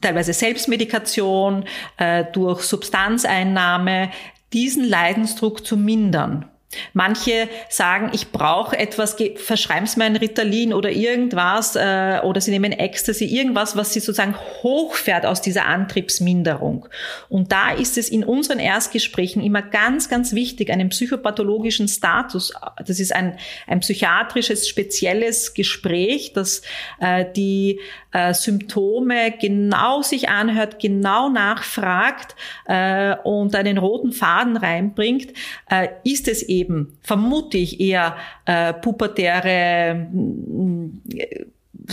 teilweise 0.00 0.32
Selbstmedikation, 0.32 1.64
äh, 1.96 2.24
durch 2.32 2.62
Substanzeinnahme, 2.62 4.10
diesen 4.52 4.84
Leidensdruck 4.84 5.64
zu 5.64 5.76
mindern. 5.76 6.48
Manche 6.92 7.48
sagen, 7.68 8.10
ich 8.12 8.30
brauche 8.30 8.78
etwas, 8.78 9.16
verschreib's 9.36 9.96
mir 9.96 10.04
ein 10.04 10.14
Ritalin 10.14 10.72
oder 10.72 10.90
irgendwas, 10.90 11.74
äh, 11.74 12.20
oder 12.22 12.40
sie 12.40 12.52
nehmen 12.52 12.70
Ecstasy, 12.70 13.24
irgendwas, 13.24 13.76
was 13.76 13.92
sie 13.92 13.98
sozusagen 13.98 14.36
hochfährt 14.62 15.26
aus 15.26 15.40
dieser 15.40 15.66
Antriebsminderung. 15.66 16.88
Und 17.28 17.50
da 17.50 17.72
ist 17.72 17.98
es 17.98 18.08
in 18.08 18.22
unseren 18.22 18.60
Erstgesprächen 18.60 19.42
immer 19.42 19.62
ganz, 19.62 20.08
ganz 20.08 20.32
wichtig, 20.32 20.70
einen 20.70 20.90
psychopathologischen 20.90 21.88
Status, 21.88 22.52
das 22.86 23.00
ist 23.00 23.14
ein, 23.14 23.36
ein 23.66 23.80
psychiatrisches, 23.80 24.68
spezielles 24.68 25.54
Gespräch, 25.54 26.32
das 26.34 26.62
äh, 27.00 27.24
die 27.34 27.80
äh, 28.12 28.32
Symptome 28.32 29.32
genau 29.40 30.02
sich 30.02 30.28
anhört, 30.28 30.78
genau 30.78 31.28
nachfragt 31.30 32.36
äh, 32.66 33.16
und 33.24 33.56
einen 33.56 33.78
roten 33.78 34.12
Faden 34.12 34.56
reinbringt, 34.56 35.32
äh, 35.68 35.88
ist 36.04 36.28
es 36.28 36.42
eben, 36.42 36.59
vermute 37.02 37.58
ich, 37.58 37.80
eher 37.80 38.16
äh, 38.44 38.72
pubertäre 38.72 40.08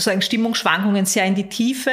sagen 0.00 0.22
Stimmungsschwankungen 0.22 1.06
sehr 1.06 1.24
in 1.24 1.34
die 1.34 1.48
Tiefe 1.48 1.92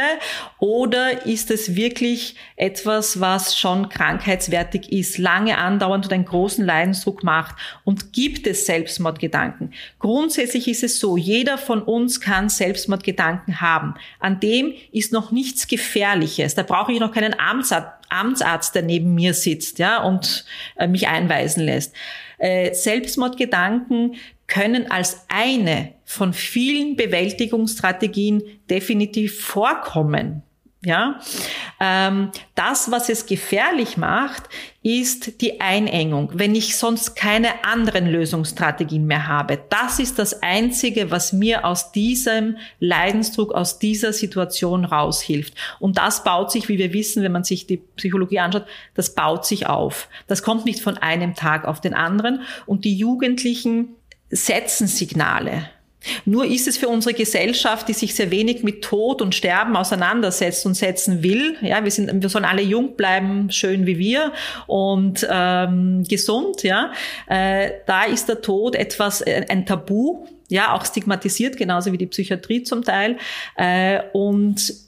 oder 0.59 1.25
ist 1.25 1.51
es 1.51 1.75
wirklich 1.75 2.35
etwas, 2.55 3.19
was 3.19 3.57
schon 3.57 3.89
krankheitswertig 3.89 4.91
ist, 4.91 5.17
lange 5.17 5.57
andauernd 5.57 6.05
und 6.05 6.13
einen 6.13 6.25
großen 6.25 6.65
Leidensdruck 6.65 7.23
macht 7.23 7.55
und 7.83 8.13
gibt 8.13 8.47
es 8.47 8.65
Selbstmordgedanken? 8.65 9.73
Grundsätzlich 9.99 10.67
ist 10.67 10.83
es 10.83 10.99
so, 10.99 11.17
jeder 11.17 11.57
von 11.57 11.81
uns 11.81 12.21
kann 12.21 12.49
Selbstmordgedanken 12.49 13.61
haben. 13.61 13.95
An 14.19 14.39
dem 14.39 14.73
ist 14.91 15.11
noch 15.11 15.31
nichts 15.31 15.67
Gefährliches. 15.67 16.55
Da 16.55 16.63
brauche 16.63 16.91
ich 16.91 16.99
noch 16.99 17.13
keinen 17.13 17.35
Amtsarzt, 17.39 18.75
der 18.75 18.83
neben 18.83 19.15
mir 19.15 19.33
sitzt, 19.33 19.79
ja, 19.79 20.01
und 20.01 20.45
äh, 20.75 20.87
mich 20.87 21.07
einweisen 21.07 21.63
lässt. 21.63 21.93
Äh, 22.37 22.73
Selbstmordgedanken 22.73 24.15
können 24.47 24.91
als 24.91 25.25
eine 25.27 25.93
von 26.05 26.33
vielen 26.33 26.95
Bewältigungsstrategien 26.95 28.43
definitiv 28.69 29.41
vorkommen. 29.41 30.43
Ja, 30.83 31.19
das, 32.55 32.91
was 32.91 33.09
es 33.09 33.25
gefährlich 33.25 33.97
macht, 33.97 34.43
ist 34.83 35.41
die 35.41 35.61
Einengung. 35.61 36.29
Wenn 36.33 36.53
ich 36.53 36.77
sonst 36.77 37.15
keine 37.15 37.65
anderen 37.65 38.07
Lösungsstrategien 38.07 39.05
mehr 39.05 39.27
habe, 39.27 39.59
das 39.69 39.99
ist 39.99 40.19
das 40.19 40.43
Einzige, 40.43 41.09
was 41.09 41.33
mir 41.33 41.65
aus 41.65 41.91
diesem 41.91 42.57
Leidensdruck, 42.79 43.53
aus 43.53 43.79
dieser 43.79 44.13
Situation 44.13 44.85
raushilft. 44.85 45.55
Und 45.79 45.97
das 45.97 46.23
baut 46.23 46.51
sich, 46.51 46.69
wie 46.69 46.77
wir 46.77 46.93
wissen, 46.93 47.23
wenn 47.23 47.31
man 47.31 47.43
sich 47.43 47.65
die 47.65 47.77
Psychologie 47.77 48.39
anschaut, 48.39 48.65
das 48.93 49.15
baut 49.15 49.45
sich 49.45 49.67
auf. 49.67 50.07
Das 50.27 50.43
kommt 50.43 50.65
nicht 50.65 50.81
von 50.81 50.97
einem 50.97 51.33
Tag 51.33 51.65
auf 51.65 51.81
den 51.81 51.93
anderen. 51.93 52.41
Und 52.65 52.85
die 52.85 52.95
Jugendlichen 52.95 53.95
setzen 54.29 54.87
Signale. 54.87 55.69
Nur 56.25 56.45
ist 56.45 56.67
es 56.67 56.77
für 56.77 56.87
unsere 56.87 57.13
Gesellschaft, 57.13 57.87
die 57.87 57.93
sich 57.93 58.15
sehr 58.15 58.31
wenig 58.31 58.63
mit 58.63 58.83
Tod 58.83 59.21
und 59.21 59.35
Sterben 59.35 59.75
auseinandersetzt 59.75 60.65
und 60.65 60.75
setzen 60.75 61.23
will. 61.23 61.57
Ja, 61.61 61.83
wir 61.83 61.91
sind, 61.91 62.21
wir 62.21 62.29
sollen 62.29 62.45
alle 62.45 62.61
jung 62.61 62.95
bleiben, 62.95 63.51
schön 63.51 63.85
wie 63.85 63.97
wir 63.97 64.33
und 64.67 65.27
ähm, 65.29 66.03
gesund. 66.07 66.63
Ja, 66.63 66.91
äh, 67.27 67.71
da 67.85 68.03
ist 68.03 68.29
der 68.29 68.41
Tod 68.41 68.75
etwas 68.75 69.21
äh, 69.21 69.45
ein 69.49 69.65
Tabu. 69.65 70.25
Ja, 70.47 70.73
auch 70.73 70.85
stigmatisiert, 70.85 71.57
genauso 71.57 71.91
wie 71.91 71.97
die 71.97 72.05
Psychiatrie 72.05 72.63
zum 72.63 72.83
Teil. 72.83 73.17
Äh, 73.55 74.01
und 74.13 74.85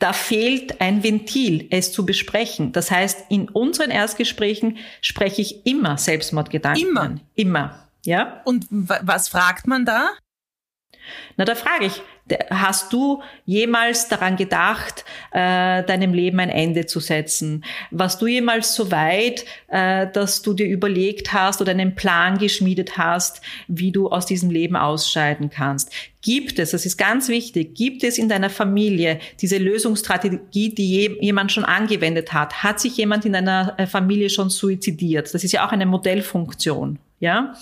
da 0.00 0.12
fehlt 0.12 0.80
ein 0.80 1.02
Ventil, 1.02 1.66
es 1.70 1.92
zu 1.92 2.04
besprechen. 2.04 2.72
Das 2.72 2.90
heißt, 2.90 3.26
in 3.28 3.48
unseren 3.48 3.90
Erstgesprächen 3.90 4.78
spreche 5.00 5.42
ich 5.42 5.66
immer 5.66 5.98
Selbstmordgedanken. 5.98 6.88
Immer. 6.88 7.14
Immer. 7.34 7.88
Ja. 8.04 8.40
Und 8.44 8.66
was 8.70 9.28
fragt 9.28 9.66
man 9.66 9.84
da? 9.84 10.08
Na, 11.36 11.44
da 11.44 11.54
frage 11.54 11.86
ich, 11.86 12.02
Hast 12.50 12.92
du 12.92 13.22
jemals 13.44 14.08
daran 14.08 14.36
gedacht, 14.36 15.04
äh, 15.32 15.82
deinem 15.84 16.12
Leben 16.12 16.40
ein 16.40 16.50
Ende 16.50 16.86
zu 16.86 17.00
setzen? 17.00 17.64
Warst 17.90 18.20
du 18.22 18.26
jemals 18.26 18.74
so 18.74 18.90
weit, 18.90 19.44
äh, 19.68 20.06
dass 20.12 20.42
du 20.42 20.54
dir 20.54 20.66
überlegt 20.66 21.32
hast 21.32 21.60
oder 21.60 21.72
einen 21.72 21.94
Plan 21.94 22.38
geschmiedet 22.38 22.98
hast, 22.98 23.40
wie 23.68 23.92
du 23.92 24.08
aus 24.08 24.26
diesem 24.26 24.50
Leben 24.50 24.76
ausscheiden 24.76 25.50
kannst? 25.50 25.92
Gibt 26.22 26.58
es, 26.58 26.72
das 26.72 26.84
ist 26.84 26.98
ganz 26.98 27.28
wichtig, 27.28 27.74
gibt 27.74 28.04
es 28.04 28.18
in 28.18 28.28
deiner 28.28 28.50
Familie 28.50 29.20
diese 29.40 29.56
Lösungsstrategie, 29.56 30.74
die 30.74 31.16
jemand 31.20 31.50
schon 31.50 31.64
angewendet 31.64 32.34
hat? 32.34 32.62
Hat 32.62 32.78
sich 32.78 32.96
jemand 32.98 33.24
in 33.24 33.32
deiner 33.32 33.74
äh, 33.78 33.86
Familie 33.86 34.28
schon 34.28 34.50
suizidiert? 34.50 35.32
Das 35.32 35.44
ist 35.44 35.52
ja 35.52 35.66
auch 35.66 35.72
eine 35.72 35.86
Modellfunktion. 35.86 36.98
Ja, 37.20 37.54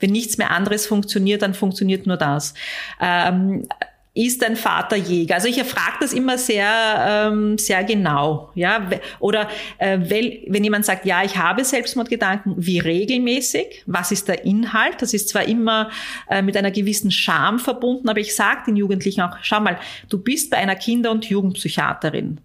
wenn 0.00 0.10
nichts 0.10 0.38
mehr 0.38 0.50
anderes 0.50 0.86
funktioniert, 0.86 1.42
dann 1.42 1.54
funktioniert 1.54 2.04
nur 2.04 2.16
das. 2.16 2.52
Ähm, 3.00 3.68
ist 4.14 4.42
dein 4.42 4.54
Vater 4.54 4.96
Jäger? 4.96 5.34
Also 5.34 5.48
ich 5.48 5.58
erfrage 5.58 5.96
das 6.00 6.12
immer 6.12 6.38
sehr, 6.38 7.28
ähm, 7.30 7.58
sehr 7.58 7.82
genau. 7.82 8.50
Ja, 8.54 8.88
oder 9.18 9.48
äh, 9.78 9.98
wenn 10.00 10.62
jemand 10.62 10.84
sagt, 10.84 11.04
ja, 11.04 11.24
ich 11.24 11.36
habe 11.36 11.64
Selbstmordgedanken, 11.64 12.54
wie 12.56 12.78
regelmäßig? 12.78 13.82
Was 13.86 14.12
ist 14.12 14.28
der 14.28 14.44
Inhalt? 14.44 15.02
Das 15.02 15.14
ist 15.14 15.28
zwar 15.28 15.44
immer 15.44 15.90
äh, 16.30 16.42
mit 16.42 16.56
einer 16.56 16.70
gewissen 16.70 17.10
Scham 17.10 17.58
verbunden, 17.58 18.08
aber 18.08 18.20
ich 18.20 18.36
sage 18.36 18.62
den 18.68 18.76
Jugendlichen 18.76 19.20
auch: 19.20 19.36
Schau 19.42 19.58
mal, 19.58 19.78
du 20.08 20.18
bist 20.18 20.50
bei 20.50 20.58
einer 20.58 20.76
Kinder- 20.76 21.10
und 21.10 21.24
Jugendpsychiaterin. 21.24 22.38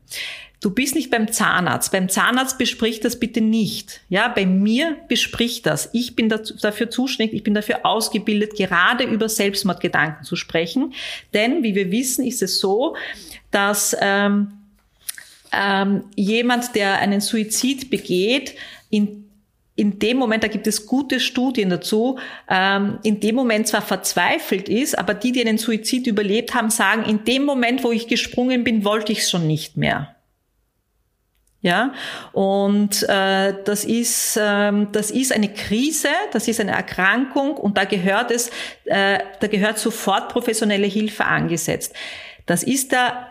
Du 0.62 0.72
bist 0.72 0.94
nicht 0.94 1.10
beim 1.10 1.32
Zahnarzt. 1.32 1.92
Beim 1.92 2.10
Zahnarzt 2.10 2.58
bespricht 2.58 3.06
das 3.06 3.18
bitte 3.18 3.40
nicht. 3.40 4.02
Ja, 4.10 4.28
bei 4.28 4.46
mir 4.46 4.98
bespricht 5.08 5.66
das. 5.66 5.90
Ich 5.94 6.18
bin 6.18 6.28
dafür 6.28 6.90
zuständig, 6.90 7.34
ich 7.34 7.44
bin 7.44 7.54
dafür 7.54 7.86
ausgebildet, 7.86 8.58
gerade 8.58 9.06
über 9.06 9.30
Selbstmordgedanken 9.30 10.26
zu 10.26 10.36
sprechen. 10.36 10.94
Denn, 11.34 11.64
wie 11.64 11.76
wir 11.76 11.92
wissen, 11.92 12.26
ist 12.26 12.42
es 12.42 12.60
so, 12.60 12.98
dass 13.52 13.96
ähm, 14.02 14.52
ähm, 15.54 16.04
jemand, 16.16 16.76
der 16.76 17.00
einen 17.00 17.22
Suizid 17.22 17.90
begeht, 17.90 18.56
in 18.90 19.26
in 19.80 19.98
dem 19.98 20.18
Moment, 20.18 20.44
da 20.44 20.50
gibt 20.50 20.68
es 20.68 20.86
gute 20.86 21.22
Studien 21.22 21.70
dazu, 21.70 22.20
ähm, 22.50 23.00
in 23.04 23.22
dem 23.22 23.36
Moment 23.36 23.66
zwar 23.66 23.82
verzweifelt 23.82 24.68
ist, 24.68 25.00
aber 25.00 25.14
die, 25.14 25.32
die 25.32 25.40
einen 25.40 25.58
Suizid 25.58 26.06
überlebt 26.06 26.54
haben, 26.54 26.70
sagen, 26.70 27.06
in 27.06 27.24
dem 27.24 27.46
Moment, 27.46 27.86
wo 27.86 27.94
ich 27.94 28.10
gesprungen 28.10 28.66
bin, 28.66 28.84
wollte 28.84 29.14
ich 29.14 29.20
es 29.20 29.30
schon 29.30 29.48
nicht 29.48 29.78
mehr. 29.78 30.18
Ja, 31.62 31.92
und 32.32 33.04
äh, 33.10 33.54
das 33.66 33.84
ist 33.84 34.40
ähm, 34.42 34.94
das 34.94 35.12
ist 35.12 35.34
eine 35.34 35.50
Krise, 35.50 36.08
das 36.32 36.48
ist 36.48 36.62
eine 36.62 36.72
Erkrankung 36.72 37.58
und 37.58 37.78
da 37.78 37.84
gehört 37.84 38.32
es, 38.32 38.50
äh, 38.86 39.20
da 39.42 39.48
gehört 39.48 39.78
sofort 39.78 40.30
professionelle 40.30 40.88
Hilfe 40.88 41.26
angesetzt. 41.26 41.94
Das 42.46 42.64
ist 42.64 42.94
da, 42.94 43.28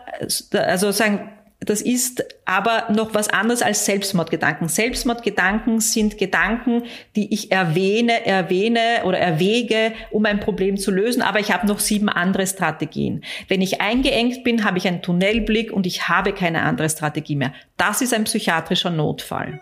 also 0.53 0.91
sagen 0.91 1.38
das 1.61 1.81
ist 1.81 2.23
aber 2.45 2.85
noch 2.89 3.13
was 3.13 3.27
anderes 3.27 3.61
als 3.61 3.85
Selbstmordgedanken. 3.85 4.69
Selbstmordgedanken 4.69 5.81
sind 5.81 6.17
Gedanken, 6.17 6.83
die 7.17 7.33
ich 7.33 7.51
erwähne, 7.51 8.25
erwähne 8.25 9.01
oder 9.03 9.19
erwäge, 9.19 9.93
um 10.11 10.25
ein 10.25 10.39
Problem 10.39 10.77
zu 10.77 10.89
lösen, 10.89 11.21
aber 11.21 11.39
ich 11.39 11.51
habe 11.51 11.67
noch 11.67 11.79
sieben 11.79 12.07
andere 12.07 12.47
Strategien. 12.47 13.25
Wenn 13.49 13.61
ich 13.61 13.81
eingeengt 13.81 14.43
bin, 14.45 14.63
habe 14.63 14.77
ich 14.77 14.87
einen 14.87 15.01
Tunnelblick 15.01 15.73
und 15.73 15.85
ich 15.85 16.07
habe 16.07 16.31
keine 16.31 16.61
andere 16.61 16.89
Strategie 16.89 17.35
mehr. 17.35 17.53
Das 17.75 18.01
ist 18.01 18.13
ein 18.13 18.23
psychiatrischer 18.23 18.89
Notfall. 18.89 19.59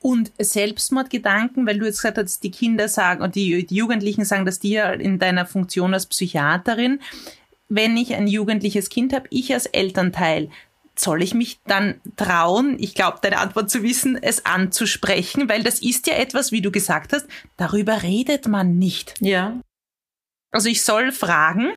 Und 0.00 0.32
Selbstmordgedanken, 0.38 1.66
weil 1.66 1.78
du 1.78 1.86
jetzt 1.86 2.02
gesagt 2.02 2.18
hast, 2.18 2.42
die 2.42 2.50
Kinder 2.50 2.88
sagen 2.88 3.22
und 3.22 3.34
die, 3.34 3.66
die 3.66 3.76
Jugendlichen 3.76 4.26
sagen 4.26 4.44
dass 4.44 4.58
dir 4.58 4.92
in 4.92 5.18
deiner 5.18 5.46
Funktion 5.46 5.94
als 5.94 6.04
Psychiaterin, 6.04 7.00
wenn 7.68 7.96
ich 7.96 8.14
ein 8.14 8.26
jugendliches 8.26 8.90
Kind 8.90 9.14
habe, 9.14 9.26
ich 9.30 9.54
als 9.54 9.66
Elternteil, 9.66 10.50
soll 10.96 11.22
ich 11.22 11.34
mich 11.34 11.58
dann 11.66 12.00
trauen, 12.16 12.76
ich 12.78 12.94
glaube, 12.94 13.18
deine 13.22 13.38
Antwort 13.38 13.70
zu 13.70 13.82
wissen, 13.82 14.18
es 14.20 14.44
anzusprechen, 14.44 15.48
weil 15.48 15.62
das 15.62 15.80
ist 15.80 16.06
ja 16.06 16.14
etwas, 16.14 16.52
wie 16.52 16.60
du 16.60 16.70
gesagt 16.70 17.12
hast, 17.12 17.26
darüber 17.56 18.02
redet 18.02 18.48
man 18.48 18.78
nicht. 18.78 19.14
Ja. 19.20 19.60
Also 20.52 20.68
ich 20.68 20.82
soll 20.82 21.12
fragen. 21.12 21.72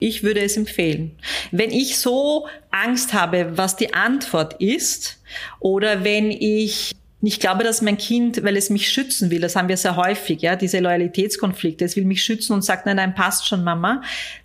Ich 0.00 0.22
würde 0.22 0.40
es 0.40 0.56
empfehlen. 0.56 1.18
Wenn 1.50 1.72
ich 1.72 1.98
so 1.98 2.46
Angst 2.70 3.14
habe, 3.14 3.58
was 3.58 3.74
die 3.74 3.94
Antwort 3.94 4.60
ist, 4.60 5.20
oder 5.58 6.04
wenn 6.04 6.30
ich 6.30 6.94
ich 7.20 7.40
glaube, 7.40 7.64
dass 7.64 7.82
mein 7.82 7.98
Kind, 7.98 8.44
weil 8.44 8.56
es 8.56 8.70
mich 8.70 8.92
schützen 8.92 9.30
will, 9.30 9.40
das 9.40 9.56
haben 9.56 9.68
wir 9.68 9.76
sehr 9.76 9.96
häufig, 9.96 10.40
ja, 10.40 10.54
diese 10.54 10.78
Loyalitätskonflikte, 10.78 11.84
es 11.84 11.96
will 11.96 12.04
mich 12.04 12.22
schützen 12.22 12.52
und 12.52 12.62
sagt, 12.62 12.86
nein, 12.86 12.96
nein, 12.96 13.14
passt 13.14 13.48
schon, 13.48 13.64
Mama, 13.64 14.02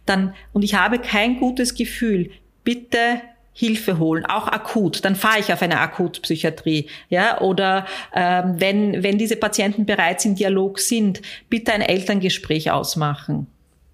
dann, 0.07 0.33
und 0.53 0.63
ich 0.63 0.73
habe 0.73 0.97
kein 0.97 1.39
gutes 1.39 1.75
Gefühl, 1.75 2.31
bitte 2.63 3.21
Hilfe 3.53 3.99
holen, 3.99 4.25
auch 4.25 4.47
akut, 4.47 5.05
dann 5.05 5.15
fahre 5.15 5.39
ich 5.39 5.53
auf 5.53 5.61
eine 5.61 5.79
Akutpsychiatrie, 5.79 6.87
ja, 7.09 7.39
oder 7.41 7.85
ähm, 8.13 8.55
wenn 8.57 9.03
wenn 9.03 9.17
diese 9.17 9.35
Patienten 9.35 9.85
bereits 9.85 10.25
im 10.25 10.35
Dialog 10.35 10.79
sind, 10.79 11.21
bitte 11.49 11.71
ein 11.71 11.81
Elterngespräch 11.81 12.71
ausmachen, 12.71 13.47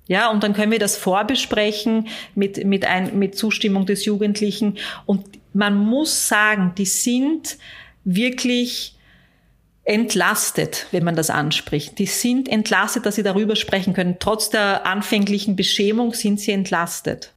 ja, 0.08 0.32
und 0.32 0.44
dann 0.44 0.54
können 0.54 0.72
wir 0.72 0.80
das 0.80 0.98
vorbesprechen 0.98 2.08
mit 2.36 2.66
mit 2.66 2.86
ein 2.86 3.20
mit 3.20 3.36
Zustimmung 3.38 3.86
des 3.86 4.06
Jugendlichen 4.06 4.78
und 5.06 5.26
man 5.54 5.78
muss 5.78 6.28
sagen, 6.28 6.74
die 6.78 6.86
sind 6.86 7.58
wirklich 8.06 8.96
entlastet, 9.84 10.86
wenn 10.92 11.04
man 11.04 11.16
das 11.16 11.32
anspricht. 11.32 11.98
Die 11.98 12.06
sind 12.06 12.48
entlastet, 12.48 13.08
dass 13.08 13.16
sie 13.16 13.24
darüber 13.24 13.56
sprechen 13.56 13.94
können. 13.94 14.18
Trotz 14.20 14.52
der 14.52 14.86
anfänglichen 14.86 15.56
Beschämung 15.56 16.14
sind 16.14 16.40
sie 16.40 16.52
entlastet. 16.52 17.34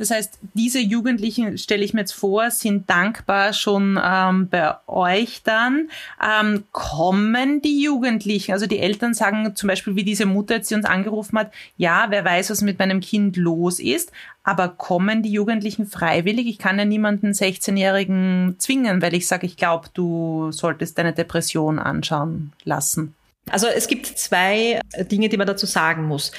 Das 0.00 0.10
heißt, 0.10 0.38
diese 0.54 0.78
Jugendlichen, 0.78 1.58
stelle 1.58 1.84
ich 1.84 1.92
mir 1.92 2.00
jetzt 2.00 2.14
vor, 2.14 2.50
sind 2.50 2.88
dankbar 2.88 3.52
schon 3.52 4.00
ähm, 4.02 4.48
bei 4.48 4.72
euch 4.86 5.42
dann. 5.42 5.90
Ähm, 6.24 6.64
kommen 6.72 7.60
die 7.60 7.82
Jugendlichen, 7.82 8.52
also 8.52 8.66
die 8.66 8.78
Eltern 8.78 9.12
sagen 9.12 9.54
zum 9.54 9.66
Beispiel, 9.66 9.96
wie 9.96 10.02
diese 10.04 10.24
Mutter 10.24 10.54
jetzt, 10.54 10.70
die 10.70 10.74
uns 10.74 10.86
angerufen 10.86 11.38
hat, 11.38 11.52
ja, 11.76 12.06
wer 12.08 12.24
weiß, 12.24 12.48
was 12.48 12.62
mit 12.62 12.78
meinem 12.78 13.00
Kind 13.00 13.36
los 13.36 13.78
ist, 13.78 14.10
aber 14.42 14.68
kommen 14.68 15.22
die 15.22 15.32
Jugendlichen 15.32 15.84
freiwillig? 15.84 16.46
Ich 16.46 16.56
kann 16.56 16.78
ja 16.78 16.86
niemanden 16.86 17.32
16-Jährigen 17.32 18.54
zwingen, 18.56 19.02
weil 19.02 19.12
ich 19.12 19.26
sage, 19.26 19.44
ich 19.44 19.58
glaube, 19.58 19.90
du 19.92 20.50
solltest 20.50 20.96
deine 20.96 21.12
Depression 21.12 21.78
anschauen 21.78 22.54
lassen. 22.64 23.14
Also 23.50 23.66
es 23.66 23.86
gibt 23.86 24.06
zwei 24.06 24.80
Dinge, 24.98 25.28
die 25.28 25.36
man 25.36 25.46
dazu 25.46 25.66
sagen 25.66 26.06
muss. 26.06 26.32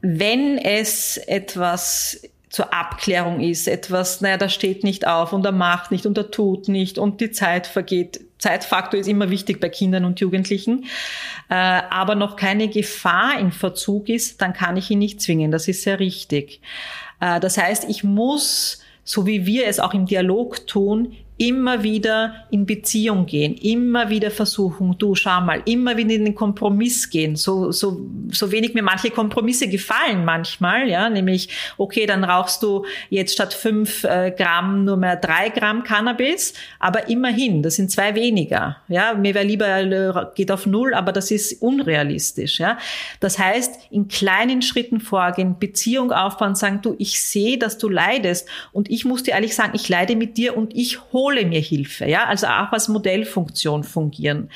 Wenn 0.00 0.58
es 0.58 1.16
etwas 1.16 2.20
zur 2.54 2.72
Abklärung 2.72 3.40
ist. 3.40 3.66
Etwas, 3.66 4.20
naja, 4.20 4.36
da 4.36 4.48
steht 4.48 4.84
nicht 4.84 5.08
auf 5.08 5.32
und 5.32 5.44
er 5.44 5.50
macht 5.50 5.90
nicht 5.90 6.06
und 6.06 6.16
er 6.16 6.30
tut 6.30 6.68
nicht 6.68 6.98
und 6.98 7.20
die 7.20 7.32
Zeit 7.32 7.66
vergeht. 7.66 8.20
Zeitfaktor 8.38 9.00
ist 9.00 9.08
immer 9.08 9.28
wichtig 9.28 9.60
bei 9.60 9.68
Kindern 9.68 10.04
und 10.04 10.20
Jugendlichen. 10.20 10.84
Äh, 11.48 11.54
aber 11.54 12.14
noch 12.14 12.36
keine 12.36 12.68
Gefahr 12.68 13.40
im 13.40 13.50
Verzug 13.50 14.08
ist, 14.08 14.40
dann 14.40 14.52
kann 14.52 14.76
ich 14.76 14.88
ihn 14.88 15.00
nicht 15.00 15.20
zwingen. 15.20 15.50
Das 15.50 15.66
ist 15.66 15.82
sehr 15.82 15.98
richtig. 15.98 16.60
Äh, 17.20 17.40
das 17.40 17.58
heißt, 17.58 17.90
ich 17.90 18.04
muss, 18.04 18.80
so 19.02 19.26
wie 19.26 19.46
wir 19.46 19.66
es 19.66 19.80
auch 19.80 19.92
im 19.92 20.06
Dialog 20.06 20.64
tun, 20.68 21.16
immer 21.36 21.82
wieder 21.82 22.46
in 22.52 22.64
Beziehung 22.64 23.26
gehen, 23.26 23.54
immer 23.56 24.08
wieder 24.08 24.30
versuchen, 24.30 24.96
du 24.98 25.16
schau 25.16 25.40
mal, 25.40 25.62
immer 25.64 25.96
wieder 25.96 26.14
in 26.14 26.24
den 26.24 26.34
Kompromiss 26.34 27.10
gehen. 27.10 27.34
So, 27.34 27.72
so, 27.72 28.06
so 28.30 28.52
wenig 28.52 28.72
mir 28.74 28.84
manche 28.84 29.10
Kompromisse 29.10 29.68
gefallen 29.68 30.24
manchmal, 30.24 30.88
ja, 30.88 31.10
nämlich, 31.10 31.48
okay, 31.76 32.06
dann 32.06 32.22
rauchst 32.22 32.62
du 32.62 32.84
jetzt 33.10 33.32
statt 33.32 33.52
fünf 33.52 34.04
äh, 34.04 34.32
Gramm 34.36 34.84
nur 34.84 34.96
mehr 34.96 35.16
drei 35.16 35.48
Gramm 35.48 35.82
Cannabis, 35.82 36.54
aber 36.78 37.08
immerhin, 37.08 37.64
das 37.64 37.74
sind 37.76 37.90
zwei 37.90 38.14
weniger, 38.14 38.76
ja. 38.86 39.14
Mir 39.14 39.34
wäre 39.34 39.44
lieber, 39.44 39.80
äh, 39.80 40.26
geht 40.36 40.52
auf 40.52 40.66
null, 40.66 40.94
aber 40.94 41.10
das 41.10 41.32
ist 41.32 41.60
unrealistisch, 41.60 42.60
ja. 42.60 42.78
Das 43.18 43.40
heißt, 43.40 43.88
in 43.90 44.06
kleinen 44.06 44.62
Schritten 44.62 45.00
vorgehen, 45.00 45.58
Beziehung 45.58 46.12
aufbauen, 46.12 46.54
sagen, 46.54 46.80
du, 46.80 46.94
ich 46.98 47.20
sehe, 47.20 47.58
dass 47.58 47.76
du 47.76 47.88
leidest 47.88 48.48
und 48.70 48.88
ich 48.88 49.04
muss 49.04 49.24
dir 49.24 49.32
ehrlich 49.32 49.56
sagen, 49.56 49.72
ich 49.74 49.88
leide 49.88 50.14
mit 50.14 50.36
dir 50.36 50.56
und 50.56 50.76
ich 50.76 51.12
hole 51.24 51.46
mir 51.46 51.60
Hilfe, 51.60 52.06
ja, 52.06 52.26
also 52.26 52.46
auch 52.46 52.72
als 52.72 52.88
Modellfunktion 52.88 53.82
fungieren. 53.82 54.50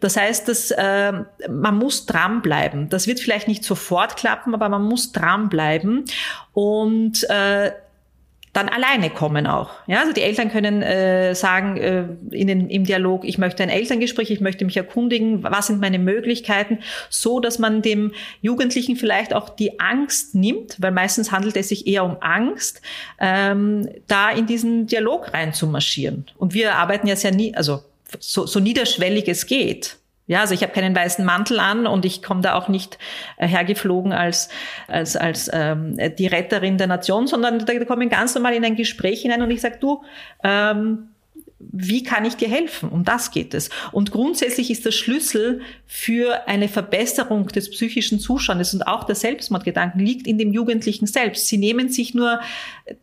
Das 0.00 0.16
heißt, 0.16 0.48
dass 0.48 0.70
äh, 0.70 1.12
man 1.48 1.76
muss 1.76 2.06
dranbleiben. 2.06 2.88
Das 2.88 3.06
wird 3.06 3.20
vielleicht 3.20 3.48
nicht 3.48 3.64
sofort 3.64 4.16
klappen, 4.16 4.54
aber 4.54 4.68
man 4.70 4.82
muss 4.82 5.12
dranbleiben 5.12 6.04
und 6.52 7.28
äh, 7.28 7.72
dann 8.56 8.70
alleine 8.70 9.10
kommen 9.10 9.46
auch. 9.46 9.68
Ja, 9.86 10.00
also 10.00 10.14
die 10.14 10.22
Eltern 10.22 10.50
können 10.50 10.80
äh, 10.80 11.34
sagen 11.34 11.76
äh, 11.76 12.04
in 12.30 12.46
den, 12.46 12.70
im 12.70 12.84
Dialog, 12.84 13.26
ich 13.26 13.36
möchte 13.36 13.62
ein 13.62 13.68
Elterngespräch, 13.68 14.30
ich 14.30 14.40
möchte 14.40 14.64
mich 14.64 14.78
erkundigen, 14.78 15.42
was 15.42 15.66
sind 15.66 15.78
meine 15.78 15.98
Möglichkeiten, 15.98 16.78
so 17.10 17.38
dass 17.38 17.58
man 17.58 17.82
dem 17.82 18.12
Jugendlichen 18.40 18.96
vielleicht 18.96 19.34
auch 19.34 19.50
die 19.50 19.78
Angst 19.78 20.34
nimmt, 20.34 20.76
weil 20.80 20.90
meistens 20.90 21.32
handelt 21.32 21.54
es 21.58 21.68
sich 21.68 21.86
eher 21.86 22.04
um 22.04 22.16
Angst, 22.20 22.80
ähm, 23.20 23.90
da 24.06 24.30
in 24.30 24.46
diesen 24.46 24.86
Dialog 24.86 25.34
reinzumarschieren. 25.34 26.24
Und 26.38 26.54
wir 26.54 26.76
arbeiten 26.76 27.06
ja 27.06 27.16
sehr 27.16 27.32
nie, 27.32 27.54
also 27.54 27.82
so, 28.20 28.46
so 28.46 28.58
niederschwellig 28.58 29.28
es 29.28 29.46
geht. 29.46 29.98
Ja, 30.26 30.40
also 30.40 30.54
ich 30.54 30.62
habe 30.62 30.72
keinen 30.72 30.94
weißen 30.94 31.24
Mantel 31.24 31.60
an 31.60 31.86
und 31.86 32.04
ich 32.04 32.22
komme 32.22 32.40
da 32.40 32.54
auch 32.54 32.68
nicht 32.68 32.98
äh, 33.36 33.46
hergeflogen 33.46 34.12
als 34.12 34.48
als 34.88 35.16
als 35.16 35.48
ähm, 35.52 35.96
die 36.18 36.26
Retterin 36.26 36.78
der 36.78 36.88
Nation, 36.88 37.26
sondern 37.26 37.64
da, 37.64 37.74
da 37.74 37.84
komme 37.84 38.04
ich 38.04 38.10
ganz 38.10 38.34
normal 38.34 38.54
in 38.54 38.64
ein 38.64 38.76
Gespräch 38.76 39.22
hinein 39.22 39.42
und 39.42 39.50
ich 39.50 39.60
sage, 39.60 39.78
du, 39.80 40.02
ähm, 40.42 41.08
wie 41.58 42.02
kann 42.02 42.24
ich 42.24 42.34
dir 42.34 42.48
helfen? 42.48 42.90
Um 42.90 43.04
das 43.04 43.30
geht 43.30 43.54
es. 43.54 43.70
Und 43.92 44.10
grundsätzlich 44.10 44.70
ist 44.70 44.84
der 44.84 44.90
Schlüssel 44.90 45.62
für 45.86 46.46
eine 46.48 46.68
Verbesserung 46.68 47.48
des 47.48 47.70
psychischen 47.70 48.20
Zustandes 48.20 48.74
und 48.74 48.86
auch 48.86 49.04
der 49.04 49.14
Selbstmordgedanken 49.14 50.00
liegt 50.00 50.26
in 50.26 50.38
dem 50.38 50.52
Jugendlichen 50.52 51.06
selbst. 51.06 51.46
Sie 51.48 51.56
nehmen 51.56 51.88
sich 51.88 52.14
nur 52.14 52.40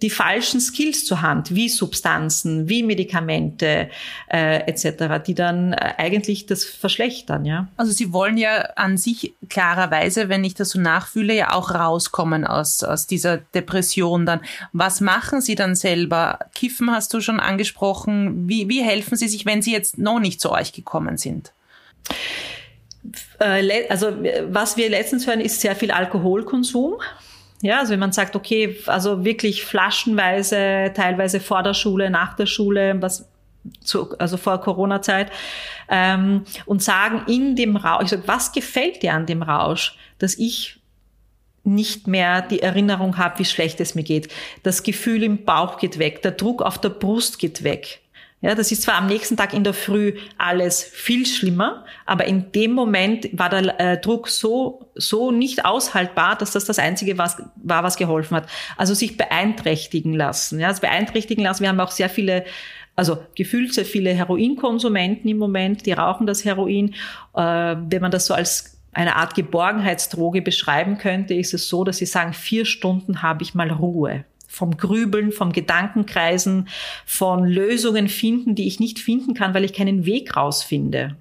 die 0.01 0.09
falschen 0.09 0.61
Skills 0.61 1.05
zur 1.05 1.21
Hand, 1.21 1.53
wie 1.53 1.67
Substanzen, 1.67 2.69
wie 2.69 2.83
Medikamente 2.83 3.89
äh, 4.29 4.59
etc., 4.67 5.21
die 5.25 5.35
dann 5.35 5.73
äh, 5.73 5.93
eigentlich 5.97 6.45
das 6.45 6.63
verschlechtern. 6.63 7.43
Ja. 7.45 7.67
Also 7.75 7.91
Sie 7.91 8.13
wollen 8.13 8.37
ja 8.37 8.61
an 8.75 8.97
sich 8.97 9.33
klarerweise, 9.49 10.29
wenn 10.29 10.43
ich 10.43 10.53
das 10.53 10.69
so 10.69 10.79
nachfühle, 10.79 11.35
ja 11.35 11.53
auch 11.53 11.71
rauskommen 11.71 12.45
aus, 12.45 12.83
aus 12.83 13.07
dieser 13.07 13.37
Depression 13.37 14.25
dann. 14.25 14.39
Was 14.71 15.01
machen 15.01 15.41
Sie 15.41 15.55
dann 15.55 15.75
selber? 15.75 16.39
Kiffen 16.55 16.91
hast 16.91 17.13
du 17.13 17.19
schon 17.19 17.41
angesprochen 17.41 18.47
wie, 18.47 18.69
wie 18.69 18.81
helfen 18.81 19.17
Sie 19.17 19.27
sich, 19.27 19.45
wenn 19.45 19.61
Sie 19.61 19.73
jetzt 19.73 19.97
noch 19.97 20.19
nicht 20.19 20.39
zu 20.39 20.51
euch 20.51 20.71
gekommen 20.71 21.17
sind? 21.17 21.51
Äh, 23.39 23.87
also 23.89 24.07
was 24.49 24.77
wir 24.77 24.89
letztens 24.89 25.27
hören, 25.27 25.41
ist 25.41 25.59
sehr 25.59 25.75
viel 25.75 25.91
Alkoholkonsum. 25.91 26.95
Ja, 27.63 27.79
also 27.79 27.93
wenn 27.93 27.99
man 28.01 28.11
sagt, 28.11 28.35
okay, 28.35 28.77
also 28.87 29.23
wirklich 29.23 29.63
flaschenweise, 29.63 30.91
teilweise 30.93 31.39
vor 31.39 31.63
der 31.63 31.73
Schule, 31.73 32.09
nach 32.09 32.35
der 32.35 32.45
Schule, 32.45 33.01
was 33.01 33.29
zu, 33.79 34.17
also 34.19 34.35
vor 34.35 34.59
Corona-Zeit, 34.59 35.31
ähm, 35.87 36.43
und 36.65 36.83
sagen 36.83 37.21
in 37.25 37.55
dem 37.55 37.77
Rausch, 37.77 38.03
ich 38.03 38.09
sage, 38.09 38.23
was 38.25 38.51
gefällt 38.51 39.01
dir 39.01 39.13
an 39.13 39.27
dem 39.27 39.41
Rausch, 39.41 39.97
dass 40.19 40.37
ich 40.37 40.81
nicht 41.63 42.05
mehr 42.05 42.41
die 42.41 42.61
Erinnerung 42.61 43.17
habe, 43.17 43.39
wie 43.39 43.45
schlecht 43.45 43.79
es 43.79 43.95
mir 43.95 44.03
geht. 44.03 44.27
Das 44.63 44.83
Gefühl 44.83 45.23
im 45.23 45.45
Bauch 45.45 45.77
geht 45.77 45.99
weg, 45.99 46.21
der 46.21 46.31
Druck 46.31 46.61
auf 46.61 46.77
der 46.77 46.89
Brust 46.89 47.39
geht 47.39 47.63
weg. 47.63 48.01
Ja, 48.43 48.55
das 48.55 48.73
ist 48.73 48.81
zwar 48.81 48.95
am 48.95 49.07
nächsten 49.07 49.37
Tag 49.37 49.53
in 49.53 49.63
der 49.63 49.73
Früh 49.73 50.17
alles 50.37 50.83
viel 50.83 51.25
schlimmer, 51.25 51.85
aber 52.05 52.25
in 52.25 52.51
dem 52.51 52.73
Moment 52.73 53.29
war 53.31 53.49
der 53.49 53.79
äh, 53.79 54.01
Druck 54.01 54.27
so, 54.27 54.91
so 54.95 55.31
nicht 55.31 55.63
aushaltbar, 55.63 56.37
dass 56.37 56.51
das 56.51 56.65
das 56.65 56.77
Einzige 56.77 57.17
was, 57.17 57.41
war, 57.55 57.83
was 57.83 57.95
geholfen 57.95 58.35
hat. 58.35 58.49
Also 58.75 58.95
sich 58.95 59.15
beeinträchtigen 59.15 60.13
lassen. 60.13 60.59
Ja, 60.59 60.67
also 60.67 60.81
beeinträchtigen 60.81 61.41
lassen. 61.41 61.61
Wir 61.61 61.69
haben 61.69 61.79
auch 61.79 61.91
sehr 61.91 62.09
viele 62.09 62.43
also 62.95 63.17
gefühlt 63.33 63.73
sehr 63.73 63.85
viele 63.85 64.11
Heroinkonsumenten 64.11 65.27
im 65.27 65.37
Moment, 65.37 65.85
die 65.85 65.93
rauchen 65.93 66.27
das 66.27 66.43
Heroin. 66.43 66.93
Äh, 67.33 67.41
wenn 67.41 68.01
man 68.01 68.11
das 68.11 68.25
so 68.25 68.33
als 68.33 68.77
eine 68.91 69.15
Art 69.15 69.35
Geborgenheitsdroge 69.35 70.41
beschreiben 70.41 70.97
könnte, 70.97 71.33
ist 71.33 71.53
es 71.53 71.69
so, 71.69 71.85
dass 71.85 71.97
sie 71.97 72.05
sagen, 72.05 72.33
vier 72.33 72.65
Stunden 72.65 73.21
habe 73.21 73.41
ich 73.41 73.55
mal 73.55 73.71
Ruhe 73.71 74.25
vom 74.53 74.77
Grübeln, 74.77 75.31
vom 75.31 75.51
Gedankenkreisen, 75.51 76.67
von 77.05 77.45
Lösungen 77.45 78.07
finden, 78.07 78.53
die 78.53 78.67
ich 78.67 78.79
nicht 78.79 78.99
finden 78.99 79.33
kann, 79.33 79.53
weil 79.55 79.63
ich 79.63 79.73
keinen 79.73 80.05
Weg 80.05 80.37
rausfinde. 80.37 81.15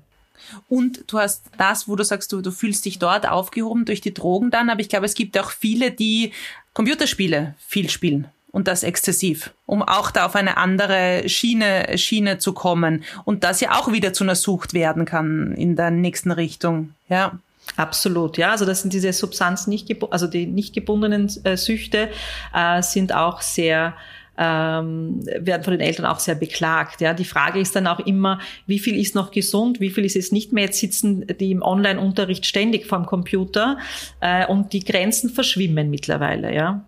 Und 0.68 1.04
du 1.06 1.18
hast 1.18 1.44
das, 1.56 1.88
wo 1.88 1.96
du 1.96 2.04
sagst, 2.04 2.30
du, 2.32 2.42
du 2.42 2.50
fühlst 2.50 2.84
dich 2.84 2.98
dort 2.98 3.26
aufgehoben 3.26 3.86
durch 3.86 4.02
die 4.02 4.12
Drogen 4.12 4.50
dann, 4.50 4.68
aber 4.68 4.80
ich 4.80 4.90
glaube, 4.90 5.06
es 5.06 5.14
gibt 5.14 5.38
auch 5.38 5.50
viele, 5.50 5.90
die 5.90 6.32
Computerspiele 6.74 7.54
viel 7.66 7.88
spielen 7.88 8.28
und 8.50 8.68
das 8.68 8.82
exzessiv, 8.82 9.54
um 9.64 9.82
auch 9.82 10.10
da 10.10 10.26
auf 10.26 10.36
eine 10.36 10.58
andere 10.58 11.26
Schiene, 11.26 11.96
Schiene 11.96 12.36
zu 12.36 12.52
kommen 12.52 13.02
und 13.24 13.44
das 13.44 13.62
ja 13.62 13.72
auch 13.78 13.92
wieder 13.92 14.12
zu 14.12 14.24
einer 14.24 14.34
Sucht 14.34 14.74
werden 14.74 15.06
kann 15.06 15.54
in 15.54 15.74
der 15.74 15.90
nächsten 15.90 16.32
Richtung, 16.32 16.92
ja. 17.08 17.38
Absolut, 17.76 18.38
ja. 18.38 18.50
Also 18.50 18.64
das 18.64 18.82
sind 18.82 18.92
diese 18.92 19.12
Substanzen 19.12 19.70
nicht, 19.70 19.90
also 20.10 20.26
die 20.26 20.46
nicht 20.46 20.74
gebundenen 20.74 21.30
äh, 21.44 21.56
Süchte 21.56 22.08
äh, 22.54 22.82
sind 22.82 23.14
auch 23.14 23.40
sehr 23.40 23.94
ähm, 24.38 25.20
werden 25.24 25.62
von 25.62 25.72
den 25.72 25.80
Eltern 25.80 26.06
auch 26.06 26.18
sehr 26.18 26.34
beklagt. 26.34 27.00
Ja, 27.00 27.12
die 27.12 27.24
Frage 27.24 27.60
ist 27.60 27.76
dann 27.76 27.86
auch 27.86 28.00
immer, 28.00 28.40
wie 28.66 28.78
viel 28.78 28.98
ist 28.98 29.14
noch 29.14 29.30
gesund, 29.30 29.78
wie 29.80 29.90
viel 29.90 30.04
ist 30.04 30.16
es 30.16 30.32
nicht 30.32 30.52
mehr? 30.52 30.64
Jetzt 30.64 30.80
sitzen 30.80 31.26
die 31.38 31.50
im 31.50 31.62
Online-Unterricht 31.62 32.46
ständig 32.46 32.86
vorm 32.86 33.06
Computer 33.06 33.78
äh, 34.20 34.46
und 34.46 34.72
die 34.72 34.84
Grenzen 34.84 35.30
verschwimmen 35.30 35.90
mittlerweile. 35.90 36.54
Ja. 36.54 36.86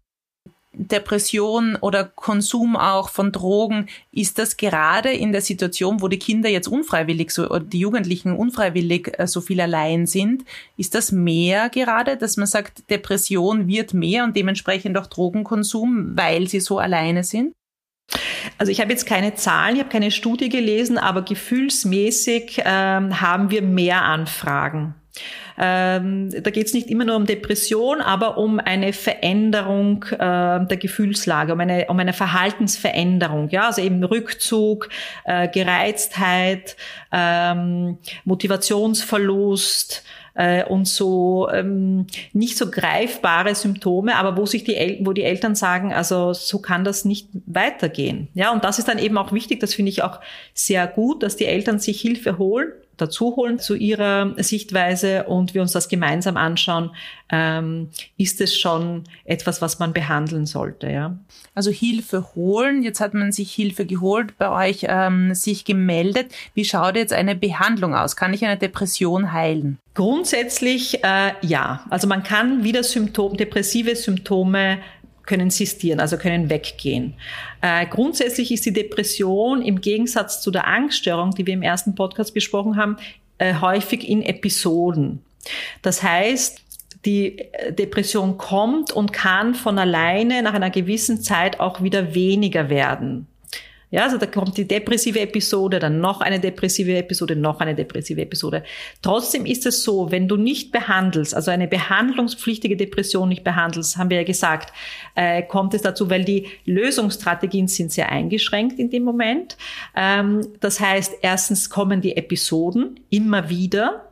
Depression 0.76 1.76
oder 1.76 2.04
Konsum 2.04 2.76
auch 2.76 3.08
von 3.08 3.32
Drogen, 3.32 3.88
ist 4.12 4.38
das 4.38 4.56
gerade 4.56 5.10
in 5.12 5.32
der 5.32 5.40
Situation, 5.40 6.02
wo 6.02 6.08
die 6.08 6.18
Kinder 6.18 6.48
jetzt 6.48 6.68
unfreiwillig 6.68 7.30
so, 7.30 7.48
oder 7.48 7.60
die 7.60 7.78
Jugendlichen 7.78 8.32
unfreiwillig 8.32 9.12
äh, 9.18 9.26
so 9.26 9.40
viel 9.40 9.60
allein 9.60 10.06
sind, 10.06 10.44
ist 10.76 10.94
das 10.94 11.12
mehr 11.12 11.68
gerade, 11.68 12.16
dass 12.16 12.36
man 12.36 12.46
sagt, 12.46 12.90
Depression 12.90 13.68
wird 13.68 13.94
mehr 13.94 14.24
und 14.24 14.36
dementsprechend 14.36 14.96
auch 14.98 15.06
Drogenkonsum, 15.06 16.16
weil 16.16 16.48
sie 16.48 16.60
so 16.60 16.78
alleine 16.78 17.24
sind? 17.24 17.52
Also 18.58 18.70
ich 18.70 18.80
habe 18.80 18.90
jetzt 18.90 19.06
keine 19.06 19.34
Zahlen, 19.34 19.76
ich 19.76 19.80
habe 19.80 19.90
keine 19.90 20.10
Studie 20.10 20.48
gelesen, 20.48 20.98
aber 20.98 21.22
gefühlsmäßig 21.22 22.62
ähm, 22.64 23.20
haben 23.20 23.50
wir 23.50 23.62
mehr 23.62 24.02
Anfragen. 24.02 24.94
Ähm, 25.58 26.30
da 26.42 26.50
geht 26.50 26.66
es 26.66 26.74
nicht 26.74 26.90
immer 26.90 27.04
nur 27.04 27.16
um 27.16 27.26
Depression, 27.26 28.00
aber 28.00 28.38
um 28.38 28.58
eine 28.58 28.92
Veränderung 28.92 30.04
äh, 30.12 30.16
der 30.66 30.76
Gefühlslage, 30.76 31.52
um 31.52 31.60
eine, 31.60 31.86
um 31.88 31.98
eine 31.98 32.12
Verhaltensveränderung. 32.12 33.48
Ja, 33.50 33.66
also 33.66 33.82
eben 33.82 34.02
Rückzug, 34.02 34.88
äh, 35.24 35.48
Gereiztheit, 35.48 36.76
ähm, 37.12 37.98
Motivationsverlust, 38.24 40.04
äh, 40.34 40.64
und 40.64 40.86
so 40.86 41.48
ähm, 41.50 42.06
nicht 42.32 42.58
so 42.58 42.70
greifbare 42.70 43.54
Symptome, 43.54 44.16
aber 44.16 44.36
wo 44.36 44.46
sich 44.46 44.64
die 44.64 44.76
El 44.76 44.98
wo 45.02 45.12
die 45.12 45.22
Eltern 45.22 45.54
sagen, 45.54 45.92
also 45.92 46.32
so 46.32 46.58
kann 46.58 46.84
das 46.84 47.04
nicht 47.04 47.28
weitergehen. 47.46 48.28
Ja, 48.34 48.52
und 48.52 48.64
das 48.64 48.78
ist 48.78 48.88
dann 48.88 48.98
eben 48.98 49.16
auch 49.16 49.32
wichtig, 49.32 49.60
das 49.60 49.74
finde 49.74 49.90
ich 49.90 50.02
auch 50.02 50.20
sehr 50.52 50.86
gut, 50.86 51.22
dass 51.22 51.36
die 51.36 51.46
Eltern 51.46 51.78
sich 51.78 52.00
Hilfe 52.00 52.38
holen 52.38 52.72
dazu 52.96 53.36
holen 53.36 53.58
zu 53.58 53.74
ihrer 53.74 54.34
Sichtweise 54.42 55.24
und 55.24 55.54
wir 55.54 55.62
uns 55.62 55.72
das 55.72 55.88
gemeinsam 55.88 56.36
anschauen, 56.36 56.90
ähm, 57.30 57.88
ist 58.16 58.40
es 58.40 58.56
schon 58.56 59.04
etwas, 59.24 59.62
was 59.62 59.78
man 59.78 59.92
behandeln 59.92 60.46
sollte. 60.46 60.90
Ja? 60.90 61.18
Also 61.54 61.70
Hilfe 61.70 62.34
holen, 62.34 62.82
jetzt 62.82 63.00
hat 63.00 63.14
man 63.14 63.32
sich 63.32 63.52
Hilfe 63.52 63.86
geholt, 63.86 64.36
bei 64.38 64.68
euch 64.68 64.86
ähm, 64.88 65.34
sich 65.34 65.64
gemeldet. 65.64 66.32
Wie 66.54 66.64
schaut 66.64 66.96
jetzt 66.96 67.12
eine 67.12 67.34
Behandlung 67.34 67.94
aus? 67.94 68.16
Kann 68.16 68.34
ich 68.34 68.44
eine 68.44 68.56
Depression 68.56 69.32
heilen? 69.32 69.78
Grundsätzlich 69.94 71.04
äh, 71.04 71.32
ja. 71.42 71.84
Also 71.90 72.08
man 72.08 72.22
kann 72.22 72.64
wieder 72.64 72.82
Symptom, 72.82 73.36
depressive 73.36 73.94
Symptome 73.94 74.78
können 75.26 75.50
sistieren, 75.50 76.00
also 76.00 76.16
können 76.16 76.50
weggehen. 76.50 77.14
Äh, 77.60 77.86
grundsätzlich 77.86 78.52
ist 78.52 78.66
die 78.66 78.72
Depression 78.72 79.62
im 79.62 79.80
Gegensatz 79.80 80.40
zu 80.40 80.50
der 80.50 80.66
Angststörung, 80.66 81.30
die 81.32 81.46
wir 81.46 81.54
im 81.54 81.62
ersten 81.62 81.94
Podcast 81.94 82.34
besprochen 82.34 82.76
haben, 82.76 82.96
äh, 83.38 83.54
häufig 83.60 84.08
in 84.08 84.22
Episoden. 84.22 85.22
Das 85.82 86.02
heißt, 86.02 86.60
die 87.04 87.38
äh, 87.38 87.72
Depression 87.72 88.38
kommt 88.38 88.92
und 88.92 89.12
kann 89.12 89.54
von 89.54 89.78
alleine 89.78 90.42
nach 90.42 90.54
einer 90.54 90.70
gewissen 90.70 91.20
Zeit 91.22 91.60
auch 91.60 91.82
wieder 91.82 92.14
weniger 92.14 92.68
werden. 92.68 93.26
Ja, 93.94 94.02
also 94.02 94.18
da 94.18 94.26
kommt 94.26 94.56
die 94.56 94.66
depressive 94.66 95.20
Episode, 95.20 95.78
dann 95.78 96.00
noch 96.00 96.20
eine 96.20 96.40
depressive 96.40 96.96
Episode, 96.96 97.36
noch 97.36 97.60
eine 97.60 97.76
depressive 97.76 98.22
Episode. 98.22 98.64
Trotzdem 99.02 99.46
ist 99.46 99.66
es 99.66 99.84
so, 99.84 100.10
wenn 100.10 100.26
du 100.26 100.36
nicht 100.36 100.72
behandelst, 100.72 101.32
also 101.32 101.52
eine 101.52 101.68
behandlungspflichtige 101.68 102.76
Depression 102.76 103.28
nicht 103.28 103.44
behandelst, 103.44 103.96
haben 103.96 104.10
wir 104.10 104.16
ja 104.16 104.24
gesagt, 104.24 104.72
äh, 105.14 105.44
kommt 105.44 105.74
es 105.74 105.82
dazu, 105.82 106.10
weil 106.10 106.24
die 106.24 106.48
Lösungsstrategien 106.64 107.68
sind 107.68 107.92
sehr 107.92 108.10
eingeschränkt 108.10 108.80
in 108.80 108.90
dem 108.90 109.04
Moment. 109.04 109.56
Ähm, 109.94 110.44
das 110.58 110.80
heißt, 110.80 111.18
erstens 111.22 111.70
kommen 111.70 112.00
die 112.00 112.16
Episoden 112.16 112.98
immer 113.10 113.48
wieder, 113.48 114.10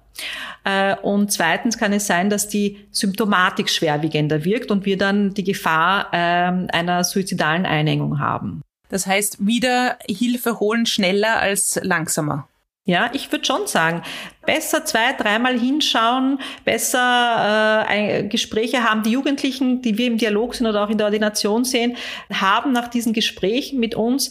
äh, 0.62 0.94
und 1.02 1.32
zweitens 1.32 1.76
kann 1.76 1.92
es 1.92 2.06
sein, 2.06 2.30
dass 2.30 2.46
die 2.46 2.86
Symptomatik 2.92 3.68
schwerwiegender 3.68 4.44
wirkt 4.44 4.70
und 4.70 4.86
wir 4.86 4.96
dann 4.96 5.34
die 5.34 5.42
Gefahr 5.42 6.06
ähm, 6.12 6.68
einer 6.70 7.02
suizidalen 7.02 7.66
Einengung 7.66 8.20
haben. 8.20 8.62
Das 8.92 9.06
heißt, 9.06 9.38
wieder 9.46 9.98
Hilfe 10.06 10.60
holen 10.60 10.84
schneller 10.84 11.40
als 11.40 11.80
langsamer. 11.82 12.46
Ja, 12.84 13.10
ich 13.14 13.32
würde 13.32 13.44
schon 13.46 13.66
sagen, 13.66 14.02
besser 14.44 14.84
zwei, 14.84 15.12
dreimal 15.12 15.58
hinschauen, 15.58 16.38
besser 16.64 17.86
äh, 17.88 18.24
Gespräche 18.24 18.82
haben. 18.84 19.02
Die 19.02 19.10
Jugendlichen, 19.10 19.82
die 19.82 19.98
wir 19.98 20.06
im 20.06 20.18
Dialog 20.18 20.54
sind 20.54 20.66
oder 20.66 20.84
auch 20.84 20.90
in 20.90 20.98
der 20.98 21.06
Ordination 21.06 21.64
sehen, 21.64 21.96
haben 22.32 22.72
nach 22.72 22.88
diesen 22.88 23.12
Gesprächen 23.12 23.78
mit 23.78 23.94
uns, 23.94 24.30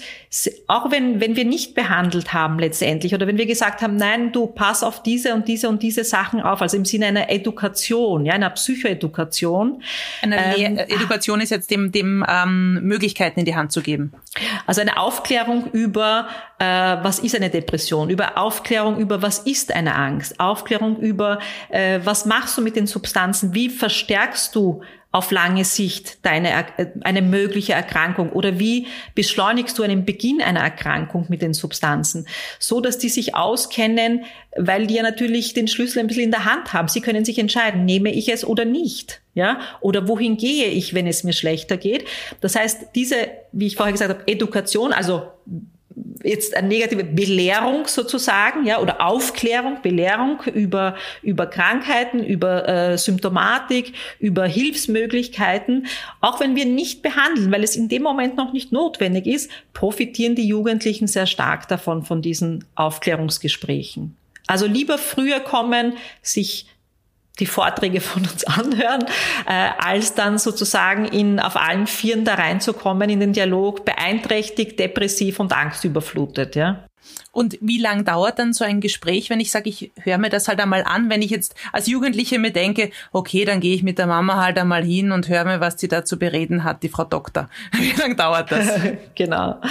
auch 0.67 0.91
wenn, 0.91 1.21
wenn 1.21 1.35
wir 1.35 1.45
nicht 1.45 1.75
behandelt 1.75 2.33
haben 2.33 2.59
letztendlich 2.59 3.13
oder 3.13 3.27
wenn 3.27 3.37
wir 3.37 3.45
gesagt 3.45 3.81
haben, 3.81 3.95
nein, 3.95 4.31
du 4.31 4.47
pass 4.47 4.83
auf 4.83 5.01
diese 5.03 5.33
und 5.33 5.47
diese 5.47 5.69
und 5.69 5.81
diese 5.81 6.03
Sachen 6.03 6.41
auf, 6.41 6.61
also 6.61 6.77
im 6.77 6.85
Sinne 6.85 7.07
einer 7.07 7.29
Education, 7.29 8.25
ja, 8.25 8.33
einer 8.33 8.49
Psychoedukation. 8.49 9.81
Eine 10.21 10.57
ähm, 10.57 10.77
Education 10.77 11.41
ist 11.41 11.51
jetzt 11.51 11.71
dem, 11.71 11.91
dem 11.91 12.25
ähm, 12.27 12.79
Möglichkeiten 12.83 13.39
in 13.39 13.45
die 13.45 13.55
Hand 13.55 13.71
zu 13.71 13.81
geben. 13.81 14.11
Also 14.65 14.81
eine 14.81 14.97
Aufklärung 14.97 15.69
über, 15.71 16.27
äh, 16.59 16.65
was 16.65 17.19
ist 17.19 17.35
eine 17.35 17.49
Depression, 17.49 18.09
über 18.09 18.37
Aufklärung 18.37 18.97
über, 18.97 19.21
was 19.21 19.39
ist 19.39 19.73
eine 19.73 19.95
Angst, 20.01 20.39
Aufklärung 20.39 20.97
über, 20.99 21.39
äh, 21.69 21.99
was 22.03 22.25
machst 22.25 22.57
du 22.57 22.61
mit 22.61 22.75
den 22.75 22.87
Substanzen, 22.87 23.53
wie 23.53 23.69
verstärkst 23.69 24.55
du 24.55 24.81
auf 25.13 25.31
lange 25.31 25.65
Sicht 25.65 26.25
deine, 26.25 26.51
äh, 26.77 26.87
eine 27.01 27.21
mögliche 27.21 27.73
Erkrankung? 27.73 28.31
Oder 28.31 28.59
wie 28.59 28.87
beschleunigst 29.13 29.77
du 29.77 29.83
einen 29.83 30.05
Beginn 30.05 30.41
einer 30.41 30.61
Erkrankung 30.61 31.25
mit 31.27 31.41
den 31.41 31.53
Substanzen, 31.53 32.27
so 32.59 32.79
dass 32.79 32.97
die 32.97 33.09
sich 33.09 33.35
auskennen, 33.35 34.23
weil 34.55 34.87
die 34.87 34.95
ja 34.95 35.03
natürlich 35.03 35.53
den 35.53 35.67
Schlüssel 35.67 35.99
ein 35.99 36.07
bisschen 36.07 36.23
in 36.23 36.31
der 36.31 36.45
Hand 36.45 36.73
haben. 36.73 36.87
Sie 36.87 37.01
können 37.01 37.25
sich 37.25 37.39
entscheiden, 37.39 37.85
nehme 37.85 38.11
ich 38.11 38.29
es 38.29 38.45
oder 38.45 38.65
nicht, 38.65 39.21
ja, 39.33 39.59
oder 39.81 40.07
wohin 40.07 40.37
gehe 40.37 40.67
ich, 40.67 40.93
wenn 40.93 41.07
es 41.07 41.23
mir 41.23 41.33
schlechter 41.33 41.77
geht. 41.77 42.05
Das 42.39 42.55
heißt, 42.55 42.87
diese, 42.95 43.15
wie 43.51 43.67
ich 43.67 43.75
vorher 43.75 43.91
gesagt 43.91 44.11
habe, 44.11 44.27
Education, 44.27 44.93
also 44.93 45.23
jetzt 46.23 46.55
eine 46.55 46.67
negative 46.67 47.03
Belehrung 47.03 47.87
sozusagen, 47.87 48.65
ja, 48.65 48.79
oder 48.79 49.05
Aufklärung, 49.05 49.81
Belehrung 49.81 50.41
über, 50.53 50.95
über 51.21 51.47
Krankheiten, 51.47 52.23
über 52.23 52.67
äh, 52.67 52.97
Symptomatik, 52.97 53.93
über 54.19 54.45
Hilfsmöglichkeiten. 54.45 55.87
Auch 56.19 56.39
wenn 56.39 56.55
wir 56.55 56.65
nicht 56.65 57.01
behandeln, 57.01 57.51
weil 57.51 57.63
es 57.63 57.75
in 57.75 57.89
dem 57.89 58.03
Moment 58.03 58.35
noch 58.35 58.53
nicht 58.53 58.71
notwendig 58.71 59.25
ist, 59.25 59.49
profitieren 59.73 60.35
die 60.35 60.47
Jugendlichen 60.47 61.07
sehr 61.07 61.25
stark 61.25 61.67
davon, 61.67 62.03
von 62.03 62.21
diesen 62.21 62.65
Aufklärungsgesprächen. 62.75 64.15
Also 64.47 64.65
lieber 64.65 64.97
früher 64.97 65.39
kommen, 65.39 65.93
sich 66.21 66.65
die 67.39 67.45
Vorträge 67.45 68.01
von 68.01 68.23
uns 68.23 68.43
anhören, 68.45 69.05
äh, 69.47 69.69
als 69.79 70.13
dann 70.13 70.37
sozusagen 70.37 71.05
in, 71.05 71.39
auf 71.39 71.55
allen 71.55 71.87
Vieren 71.87 72.25
da 72.25 72.35
reinzukommen 72.35 73.09
in 73.09 73.19
den 73.19 73.33
Dialog, 73.33 73.85
beeinträchtigt, 73.85 74.79
depressiv 74.79 75.39
und 75.39 75.53
angstüberflutet, 75.53 76.55
ja. 76.55 76.85
Und 77.31 77.57
wie 77.61 77.79
lang 77.79 78.03
dauert 78.03 78.39
dann 78.39 78.53
so 78.53 78.65
ein 78.65 78.81
Gespräch, 78.81 79.29
wenn 79.29 79.39
ich 79.39 79.51
sage, 79.51 79.69
ich 79.69 79.91
höre 80.01 80.17
mir 80.17 80.29
das 80.29 80.47
halt 80.47 80.59
einmal 80.59 80.83
an, 80.83 81.09
wenn 81.09 81.21
ich 81.21 81.31
jetzt 81.31 81.55
als 81.71 81.87
Jugendliche 81.87 82.39
mir 82.39 82.51
denke, 82.51 82.91
okay, 83.11 83.45
dann 83.45 83.59
gehe 83.59 83.73
ich 83.73 83.83
mit 83.83 83.97
der 83.97 84.07
Mama 84.07 84.41
halt 84.41 84.57
einmal 84.57 84.83
hin 84.83 85.11
und 85.11 85.29
höre 85.29 85.45
mir, 85.45 85.59
was 85.61 85.79
sie 85.79 85.87
da 85.87 86.03
zu 86.03 86.19
bereden 86.19 86.63
hat, 86.63 86.83
die 86.83 86.89
Frau 86.89 87.05
Doktor. 87.05 87.49
Wie 87.71 87.91
lang 87.91 88.17
dauert 88.17 88.51
das? 88.51 88.67
genau. 89.15 89.61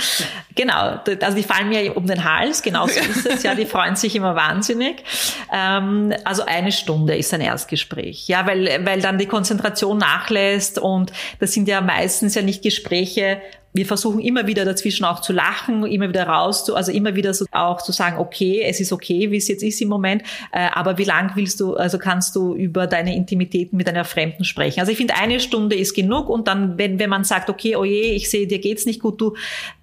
Genau. 0.54 1.00
Also 1.20 1.36
die 1.36 1.42
fallen 1.42 1.68
mir 1.68 1.96
um 1.96 2.06
den 2.06 2.24
Hals, 2.24 2.62
genau 2.62 2.86
so 2.86 2.98
ist 2.98 3.26
es. 3.26 3.42
Ja, 3.42 3.54
die 3.54 3.66
freuen 3.66 3.96
sich 3.96 4.16
immer 4.16 4.34
wahnsinnig. 4.34 5.04
Ähm, 5.52 6.14
also 6.24 6.44
eine 6.44 6.72
Stunde 6.72 7.16
ist 7.16 7.32
ein 7.34 7.40
Erstgespräch. 7.40 8.26
Ja, 8.28 8.46
weil, 8.46 8.84
weil 8.86 9.00
dann 9.00 9.18
die 9.18 9.26
Konzentration 9.26 9.98
nachlässt 9.98 10.78
und 10.78 11.12
das 11.38 11.52
sind 11.52 11.68
ja 11.68 11.80
meistens 11.80 12.34
ja 12.34 12.42
nicht 12.42 12.62
Gespräche, 12.62 13.40
wir 13.72 13.86
versuchen 13.86 14.20
immer 14.20 14.46
wieder 14.46 14.64
dazwischen 14.64 15.04
auch 15.04 15.20
zu 15.20 15.32
lachen, 15.32 15.86
immer 15.86 16.08
wieder 16.08 16.24
raus 16.24 16.64
zu, 16.64 16.74
also 16.74 16.90
immer 16.90 17.14
wieder 17.14 17.32
so 17.34 17.44
auch 17.52 17.80
zu 17.82 17.92
sagen, 17.92 18.18
okay, 18.18 18.62
es 18.64 18.80
ist 18.80 18.92
okay, 18.92 19.30
wie 19.30 19.36
es 19.36 19.48
jetzt 19.48 19.62
ist 19.62 19.80
im 19.80 19.88
Moment, 19.88 20.22
äh, 20.52 20.68
aber 20.72 20.98
wie 20.98 21.04
lang 21.04 21.32
willst 21.36 21.60
du, 21.60 21.76
also 21.76 21.98
kannst 21.98 22.34
du 22.34 22.54
über 22.54 22.86
deine 22.86 23.14
Intimitäten 23.14 23.76
mit 23.76 23.88
einer 23.88 24.04
Fremden 24.04 24.44
sprechen? 24.44 24.80
Also 24.80 24.90
ich 24.90 24.98
finde, 24.98 25.14
eine 25.14 25.38
Stunde 25.38 25.76
ist 25.76 25.94
genug 25.94 26.28
und 26.28 26.48
dann, 26.48 26.78
wenn, 26.78 26.98
wenn 26.98 27.10
man 27.10 27.24
sagt, 27.24 27.48
okay, 27.48 27.76
oh 27.76 27.84
je, 27.84 28.12
ich 28.12 28.28
sehe, 28.28 28.46
dir 28.46 28.58
geht's 28.58 28.86
nicht 28.86 29.00
gut, 29.00 29.20
du 29.20 29.34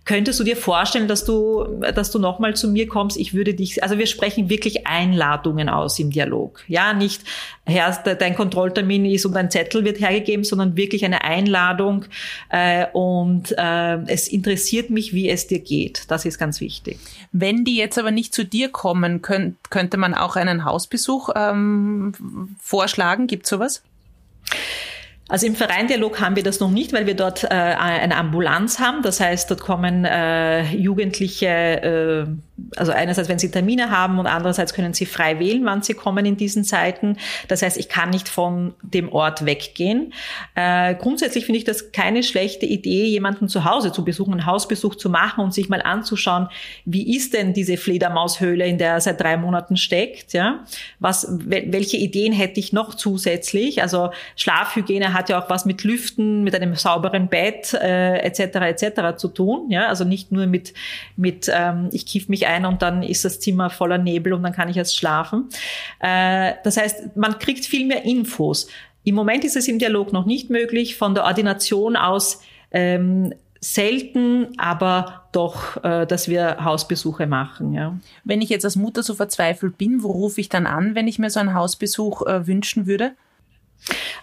Könntest 0.08 0.39
du 0.39 0.46
dir 0.46 0.56
vorstellen, 0.56 1.10
dass 1.10 1.26
du, 1.26 1.82
dass 1.93 2.12
du 2.12 2.17
nochmal 2.17 2.56
zu 2.56 2.70
mir 2.70 2.88
kommst? 2.88 3.17
Ich 3.17 3.34
würde 3.34 3.54
dich, 3.54 3.84
also 3.84 3.98
wir 3.98 4.08
sprechen 4.08 4.50
wirklich 4.50 4.88
Einladungen 4.88 5.67
aus 5.67 6.00
im 6.00 6.12
Dialog. 6.12 6.63
Ja, 6.70 6.93
nicht, 6.93 7.24
Herr, 7.65 7.91
dein 8.15 8.34
Kontrolltermin 8.34 9.04
ist 9.04 9.26
und 9.26 9.36
ein 9.36 9.52
Zettel 9.52 9.84
wird 9.84 10.00
hergegeben, 10.00 10.46
sondern 10.46 10.78
wirklich 10.78 11.04
eine 11.04 11.26
Einladung. 11.26 12.06
Äh, 12.48 12.86
und 12.93 13.54
äh, 13.58 13.98
es 14.08 14.30
interessiert 14.30 14.91
mich, 14.91 15.12
wie 15.12 15.28
es 15.28 15.48
dir 15.48 15.60
geht. 15.60 16.06
Das 16.08 16.24
ist 16.24 16.38
ganz 16.38 16.62
wichtig. 16.62 17.00
Wenn 17.34 17.65
die 17.65 17.76
jetzt 17.76 18.00
aber 18.00 18.12
nicht 18.12 18.34
zu 18.34 18.46
dir 18.46 18.70
kommen, 18.70 19.22
könnt, 19.22 19.58
könnte 19.70 19.98
man 19.98 20.13
auch 20.13 20.38
einen 20.38 20.63
Hausbesuch 20.63 21.32
ähm, 21.36 22.13
vorschlagen? 22.62 23.28
Gibt 23.28 23.46
sowas? 23.46 23.84
Also 25.30 25.46
im 25.46 25.56
Verein 25.56 25.88
Dialog 25.88 26.22
haben 26.22 26.36
wir 26.36 26.44
das 26.44 26.60
noch 26.60 26.72
nicht, 26.72 26.94
weil 26.94 27.06
wir 27.06 27.16
dort 27.16 27.44
äh, 27.44 27.48
eine 27.48 28.16
Ambulanz 28.16 28.80
haben. 28.80 29.02
Das 29.02 29.20
heißt, 29.20 29.52
dort 29.52 29.60
kommen 29.60 30.06
äh, 30.06 30.63
Jugendliche, 30.74 31.48
äh, 31.48 32.26
also 32.76 32.91
einerseits, 32.91 33.30
wenn 33.30 33.39
sie 33.39 33.52
Termine 33.52 33.91
haben 33.91 34.20
und 34.20 34.26
andererseits 34.26 34.74
können 34.74 34.93
sie 34.93 35.06
frei 35.06 35.39
wählen, 35.39 35.63
wann 35.65 35.84
sie 35.84 35.93
kommen 35.93 36.26
in 36.26 36.38
diesen 36.38 36.63
Zeiten. 36.63 37.17
Das 37.48 37.62
heißt, 37.62 37.78
ich 37.78 37.89
kann 37.89 38.10
nicht 38.10 38.30
von 38.30 38.74
dem 38.82 39.12
Ort 39.12 39.46
weggehen. 39.46 40.13
Äh, 40.56 40.96
grundsätzlich 40.96 41.46
finde 41.46 41.60
ich 41.60 41.65
das 41.65 41.91
keine 41.91 42.24
schlechte 42.24 42.65
Idee, 42.65 43.06
jemanden 43.06 43.48
zu 43.48 43.63
Hause 43.63 43.91
zu 43.91 44.04
besuchen, 44.04 44.34
einen 44.34 44.46
Hausbesuch 44.46 44.96
zu 44.96 45.10
machen 45.10 45.43
und 45.43 45.54
sich 45.54 45.70
mal 45.70 45.82
anzuschauen, 45.82 46.48
wie 46.86 47.15
ist 47.15 47.34
denn 47.34 47.54
diese 47.54 47.78
Fledermaushöhle, 47.78 48.65
in 48.65 48.78
der 48.78 48.93
er 48.93 49.02
seit 49.02 49.22
drei 49.22 49.38
Monaten 49.38 49.78
steckt. 49.78 50.34
Ja? 50.34 50.63
Was, 51.00 51.28
welche 51.39 51.98
Ideen 51.98 52.34
hätte 52.34 52.60
ich 52.60 52.74
noch 52.74 52.96
zusätzlich? 52.96 53.82
Also 53.82 54.12
Schlafhygiene 54.36 55.13
hat 55.13 55.30
ja 55.30 55.41
auch 55.41 55.50
was 55.50 55.65
mit 55.65 55.84
Lüften, 55.84 56.43
mit 56.43 56.56
einem 56.56 56.76
sauberen 56.76 57.28
Bett 57.28 57.74
äh, 57.74 58.17
etc. 58.20 58.39
etc. 58.84 59.17
zu 59.17 59.28
tun. 59.28 59.70
Ja, 59.70 59.88
also 59.88 60.04
nicht 60.04 60.32
nur 60.32 60.48
mit 60.48 60.74
mit 61.15 61.52
ähm, 61.54 61.89
ich 61.91 62.06
kiff 62.06 62.30
mich 62.30 62.47
ein 62.48 62.66
und 62.66 62.82
dann 62.82 63.04
ist 63.04 63.26
das 63.26 63.40
Zimmer 63.40 63.70
voller 63.70 63.98
Nebel 63.98 64.34
und 64.34 64.44
dann 64.44 64.54
kann 64.54 64.70
ich 64.70 64.78
erst 64.78 64.98
schlafen. 64.98 65.50
Äh, 66.00 66.54
das 66.64 66.78
heißt, 66.78 67.16
man 67.16 67.38
kriegt 67.40 67.66
viel 67.66 67.86
mehr 67.86 68.04
Infos. 68.04 68.68
Im 69.04 69.16
Moment 69.16 69.46
ist 69.46 69.56
es 69.56 69.68
im 69.68 69.80
Dialog 69.80 70.12
noch 70.12 70.26
nicht 70.26 70.50
möglich. 70.50 70.96
Von 70.98 71.14
der 71.14 71.26
Ordination 71.26 71.96
aus 71.96 72.42
ähm, 72.72 73.34
selten, 73.60 74.48
aber 74.58 75.28
doch, 75.32 75.84
äh, 75.84 76.06
dass 76.06 76.28
wir 76.28 76.64
Hausbesuche 76.64 77.28
machen. 77.28 77.74
Ja. 77.74 77.98
Wenn 78.24 78.42
ich 78.42 78.50
jetzt 78.50 78.66
als 78.66 78.76
Mutter 78.76 79.04
so 79.04 79.14
verzweifelt 79.14 79.78
bin, 79.78 80.04
wo 80.04 80.12
rufe 80.12 80.42
ich 80.42 80.50
dann 80.50 80.68
an, 80.68 80.96
wenn 80.96 81.08
ich 81.08 81.20
mir 81.20 81.30
so 81.30 81.40
einen 81.40 81.54
Hausbesuch 81.54 82.26
äh, 82.26 82.48
wünschen 82.48 82.88
würde? 82.88 83.14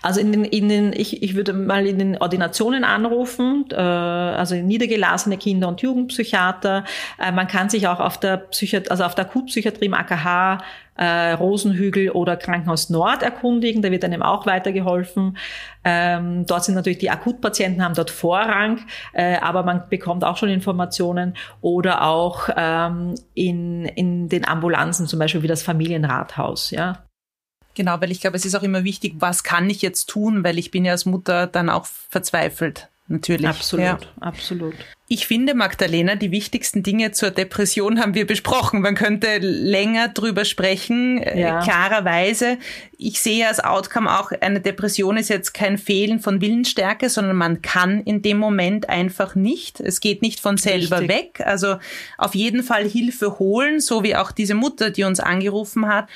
Also 0.02 0.20
in 0.20 0.32
den, 0.32 0.44
in 0.44 0.68
den 0.68 0.92
ich, 0.92 1.22
ich 1.22 1.34
würde 1.34 1.52
mal 1.52 1.86
in 1.86 1.98
den 1.98 2.18
Ordinationen 2.18 2.84
anrufen, 2.84 3.64
äh, 3.70 3.76
also 3.76 4.54
niedergelassene 4.54 5.38
Kinder- 5.38 5.68
und 5.68 5.80
Jugendpsychiater. 5.80 6.84
Äh, 7.18 7.32
man 7.32 7.46
kann 7.46 7.70
sich 7.70 7.88
auch 7.88 8.00
auf 8.00 8.18
der 8.18 8.36
Psychiat 8.36 8.90
also 8.90 9.04
auf 9.04 9.14
der 9.14 9.24
Akutpsychiatrie 9.24 9.86
im 9.86 9.94
AKH 9.94 10.58
äh, 10.96 11.32
Rosenhügel 11.32 12.10
oder 12.10 12.36
Krankenhaus 12.36 12.90
Nord 12.90 13.22
erkundigen. 13.22 13.82
Da 13.82 13.90
wird 13.90 14.04
einem 14.04 14.22
auch 14.22 14.46
weitergeholfen. 14.46 15.36
Ähm, 15.84 16.46
dort 16.46 16.64
sind 16.64 16.74
natürlich 16.74 16.98
die 16.98 17.10
Akutpatienten 17.10 17.82
haben 17.82 17.94
dort 17.94 18.10
Vorrang, 18.10 18.80
äh, 19.12 19.36
aber 19.36 19.62
man 19.62 19.88
bekommt 19.88 20.24
auch 20.24 20.36
schon 20.36 20.48
Informationen 20.48 21.34
oder 21.60 22.04
auch 22.04 22.48
ähm, 22.56 23.14
in, 23.34 23.86
in 23.86 24.28
den 24.28 24.46
Ambulanzen, 24.46 25.06
zum 25.06 25.18
Beispiel 25.18 25.42
wie 25.42 25.48
das 25.48 25.62
Familienrathaus. 25.62 26.70
Ja, 26.70 27.04
Genau, 27.74 28.00
weil 28.00 28.10
ich 28.10 28.20
glaube, 28.20 28.36
es 28.36 28.44
ist 28.44 28.54
auch 28.54 28.62
immer 28.62 28.84
wichtig, 28.84 29.14
was 29.18 29.42
kann 29.42 29.68
ich 29.68 29.82
jetzt 29.82 30.06
tun, 30.06 30.44
weil 30.44 30.58
ich 30.58 30.70
bin 30.70 30.84
ja 30.84 30.92
als 30.92 31.06
Mutter 31.06 31.46
dann 31.46 31.68
auch 31.68 31.86
verzweifelt. 31.86 32.88
Natürlich. 33.06 33.46
Absolut, 33.46 33.84
ja. 33.84 33.98
absolut. 34.20 34.74
Ich 35.08 35.26
finde, 35.26 35.54
Magdalena, 35.54 36.14
die 36.14 36.30
wichtigsten 36.30 36.82
Dinge 36.82 37.12
zur 37.12 37.30
Depression 37.30 38.00
haben 38.00 38.14
wir 38.14 38.26
besprochen. 38.26 38.80
Man 38.80 38.94
könnte 38.94 39.36
länger 39.36 40.08
drüber 40.08 40.46
sprechen, 40.46 41.18
äh, 41.18 41.38
ja. 41.38 41.60
klarerweise. 41.60 42.56
Ich 42.96 43.20
sehe 43.20 43.46
als 43.46 43.62
Outcome 43.62 44.18
auch, 44.18 44.32
eine 44.40 44.62
Depression 44.62 45.18
ist 45.18 45.28
jetzt 45.28 45.52
kein 45.52 45.76
Fehlen 45.76 46.20
von 46.20 46.40
Willensstärke, 46.40 47.10
sondern 47.10 47.36
man 47.36 47.60
kann 47.60 48.00
in 48.00 48.22
dem 48.22 48.38
Moment 48.38 48.88
einfach 48.88 49.34
nicht. 49.34 49.80
Es 49.80 50.00
geht 50.00 50.22
nicht 50.22 50.40
von 50.40 50.56
selber 50.56 51.00
Richtig. 51.00 51.16
weg. 51.16 51.42
Also 51.44 51.76
auf 52.16 52.34
jeden 52.34 52.62
Fall 52.62 52.88
Hilfe 52.88 53.38
holen, 53.38 53.80
so 53.80 54.02
wie 54.02 54.16
auch 54.16 54.32
diese 54.32 54.54
Mutter, 54.54 54.88
die 54.88 55.04
uns 55.04 55.20
angerufen 55.20 55.86
hat. 55.88 56.08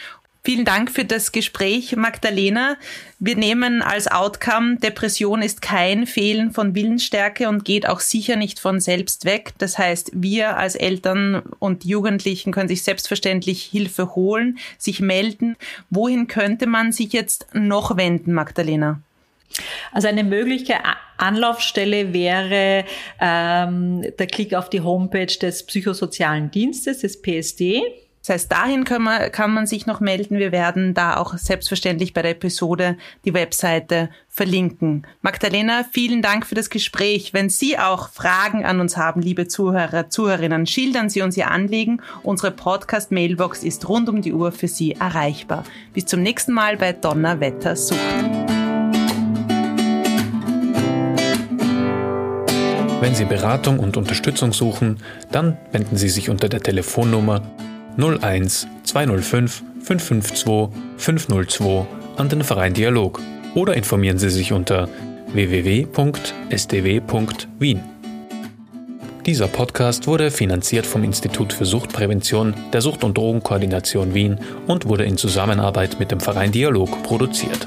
Vielen 0.49 0.65
Dank 0.65 0.91
für 0.91 1.05
das 1.05 1.33
Gespräch, 1.33 1.95
Magdalena. 1.95 2.79
Wir 3.19 3.37
nehmen 3.37 3.83
als 3.83 4.11
Outcome, 4.11 4.79
Depression 4.79 5.43
ist 5.43 5.61
kein 5.61 6.07
Fehlen 6.07 6.53
von 6.53 6.75
Willensstärke 6.75 7.51
und 7.51 7.67
geht 7.67 7.87
auch 7.87 8.01
sicher 8.01 8.35
nicht 8.35 8.59
von 8.59 8.81
selbst 8.81 9.27
weg. 9.27 9.53
Das 9.59 9.77
heißt, 9.77 10.13
wir 10.15 10.57
als 10.57 10.75
Eltern 10.75 11.43
und 11.59 11.85
Jugendlichen 11.85 12.51
können 12.51 12.71
sich 12.71 12.83
selbstverständlich 12.83 13.63
Hilfe 13.63 14.15
holen, 14.15 14.59
sich 14.79 15.01
melden. 15.01 15.55
Wohin 15.91 16.29
könnte 16.29 16.67
man 16.67 16.93
sich 16.93 17.13
jetzt 17.13 17.49
noch 17.53 17.99
wenden, 17.99 18.33
Magdalena? 18.33 19.03
Also 19.93 20.09
eine 20.09 20.25
mögliche 20.25 20.77
Anlaufstelle 21.19 22.15
wäre 22.15 22.87
ähm, 23.21 24.01
der 24.19 24.27
Klick 24.27 24.55
auf 24.55 24.71
die 24.71 24.81
Homepage 24.81 25.27
des 25.27 25.67
Psychosozialen 25.67 26.51
Dienstes, 26.51 27.01
des 27.01 27.21
PSD. 27.21 27.83
Das 28.21 28.35
heißt, 28.35 28.53
dahin 28.53 28.85
kann 28.85 29.03
man, 29.03 29.33
kann 29.33 29.53
man 29.53 29.67
sich 29.67 29.87
noch 29.87 30.01
melden. 30.01 30.39
Wir 30.39 30.53
werden 30.53 30.95
da 30.95 31.17
auch 31.17 31.37
selbstverständlich 31.37 32.13
bei 32.13 32.23
der 32.23 32.33
Episode 32.33 32.97
die 33.25 33.35
Webseite 33.35 34.11
verlinken. 34.29 35.07
Magdalena, 35.23 35.85
vielen 35.91 36.23
Dank 36.23 36.47
für 36.47 36.55
das 36.55 36.71
Gespräch. 36.71 37.33
Wenn 37.33 37.49
Sie 37.49 37.79
auch 37.79 38.11
Fragen 38.11 38.65
an 38.65 38.81
uns 38.81 38.97
haben, 38.97 39.23
liebe 39.23 39.49
Zuhörer, 39.49 40.11
Zuhörerinnen, 40.11 40.67
schildern 40.67 41.09
Sie 41.09 41.23
uns 41.23 41.37
Ihr 41.37 41.51
Anliegen. 41.51 42.03
Unsere 42.23 42.51
Podcast-Mailbox 42.51 43.63
ist 43.63 43.89
rund 43.89 44.09
um 44.09 44.23
die 44.23 44.33
Uhr 44.33 44.53
für 44.53 44.69
Sie 44.69 44.93
erreichbar. 44.93 45.65
Bis 45.95 46.07
zum 46.07 46.23
nächsten 46.23 46.53
Mal 46.53 46.77
bei 46.77 46.93
Donnerwetter 46.93 47.77
Sucht. 47.77 47.99
Wenn 53.01 53.15
Sie 53.15 53.25
Beratung 53.25 53.79
und 53.79 53.97
Unterstützung 53.97 54.53
suchen, 54.53 54.99
dann 55.31 55.57
wenden 55.71 55.97
Sie 55.97 56.09
sich 56.09 56.31
unter 56.31 56.49
der 56.49 56.61
Telefonnummer 56.61 57.43
01 57.99 58.69
205 58.85 59.65
552 59.83 60.69
502 60.99 61.87
an 62.17 62.29
den 62.29 62.45
Verein 62.45 62.73
Dialog 62.73 63.21
oder 63.55 63.75
informieren 63.75 64.19
Sie 64.19 64.31
sich 64.31 64.53
unter 64.53 64.89
www.sdw.wien. 65.33 65.89
Dieser 69.27 69.49
Podcast 69.49 70.07
wurde 70.07 70.31
finanziert 70.31 70.87
vom 70.87 71.03
Institut 71.05 71.53
für 71.53 71.67
Suchtprävention 71.67 72.55
der 72.73 72.81
Sucht- 72.81 73.05
und 73.05 73.19
Drogenkoordination 73.19 74.15
Wien 74.15 74.39
und 74.67 74.87
wurde 74.87 75.05
in 75.05 75.19
Zusammenarbeit 75.19 75.99
mit 75.99 76.13
dem 76.13 76.21
Verein 76.21 76.53
Dialog 76.53 77.03
produziert. 77.03 77.67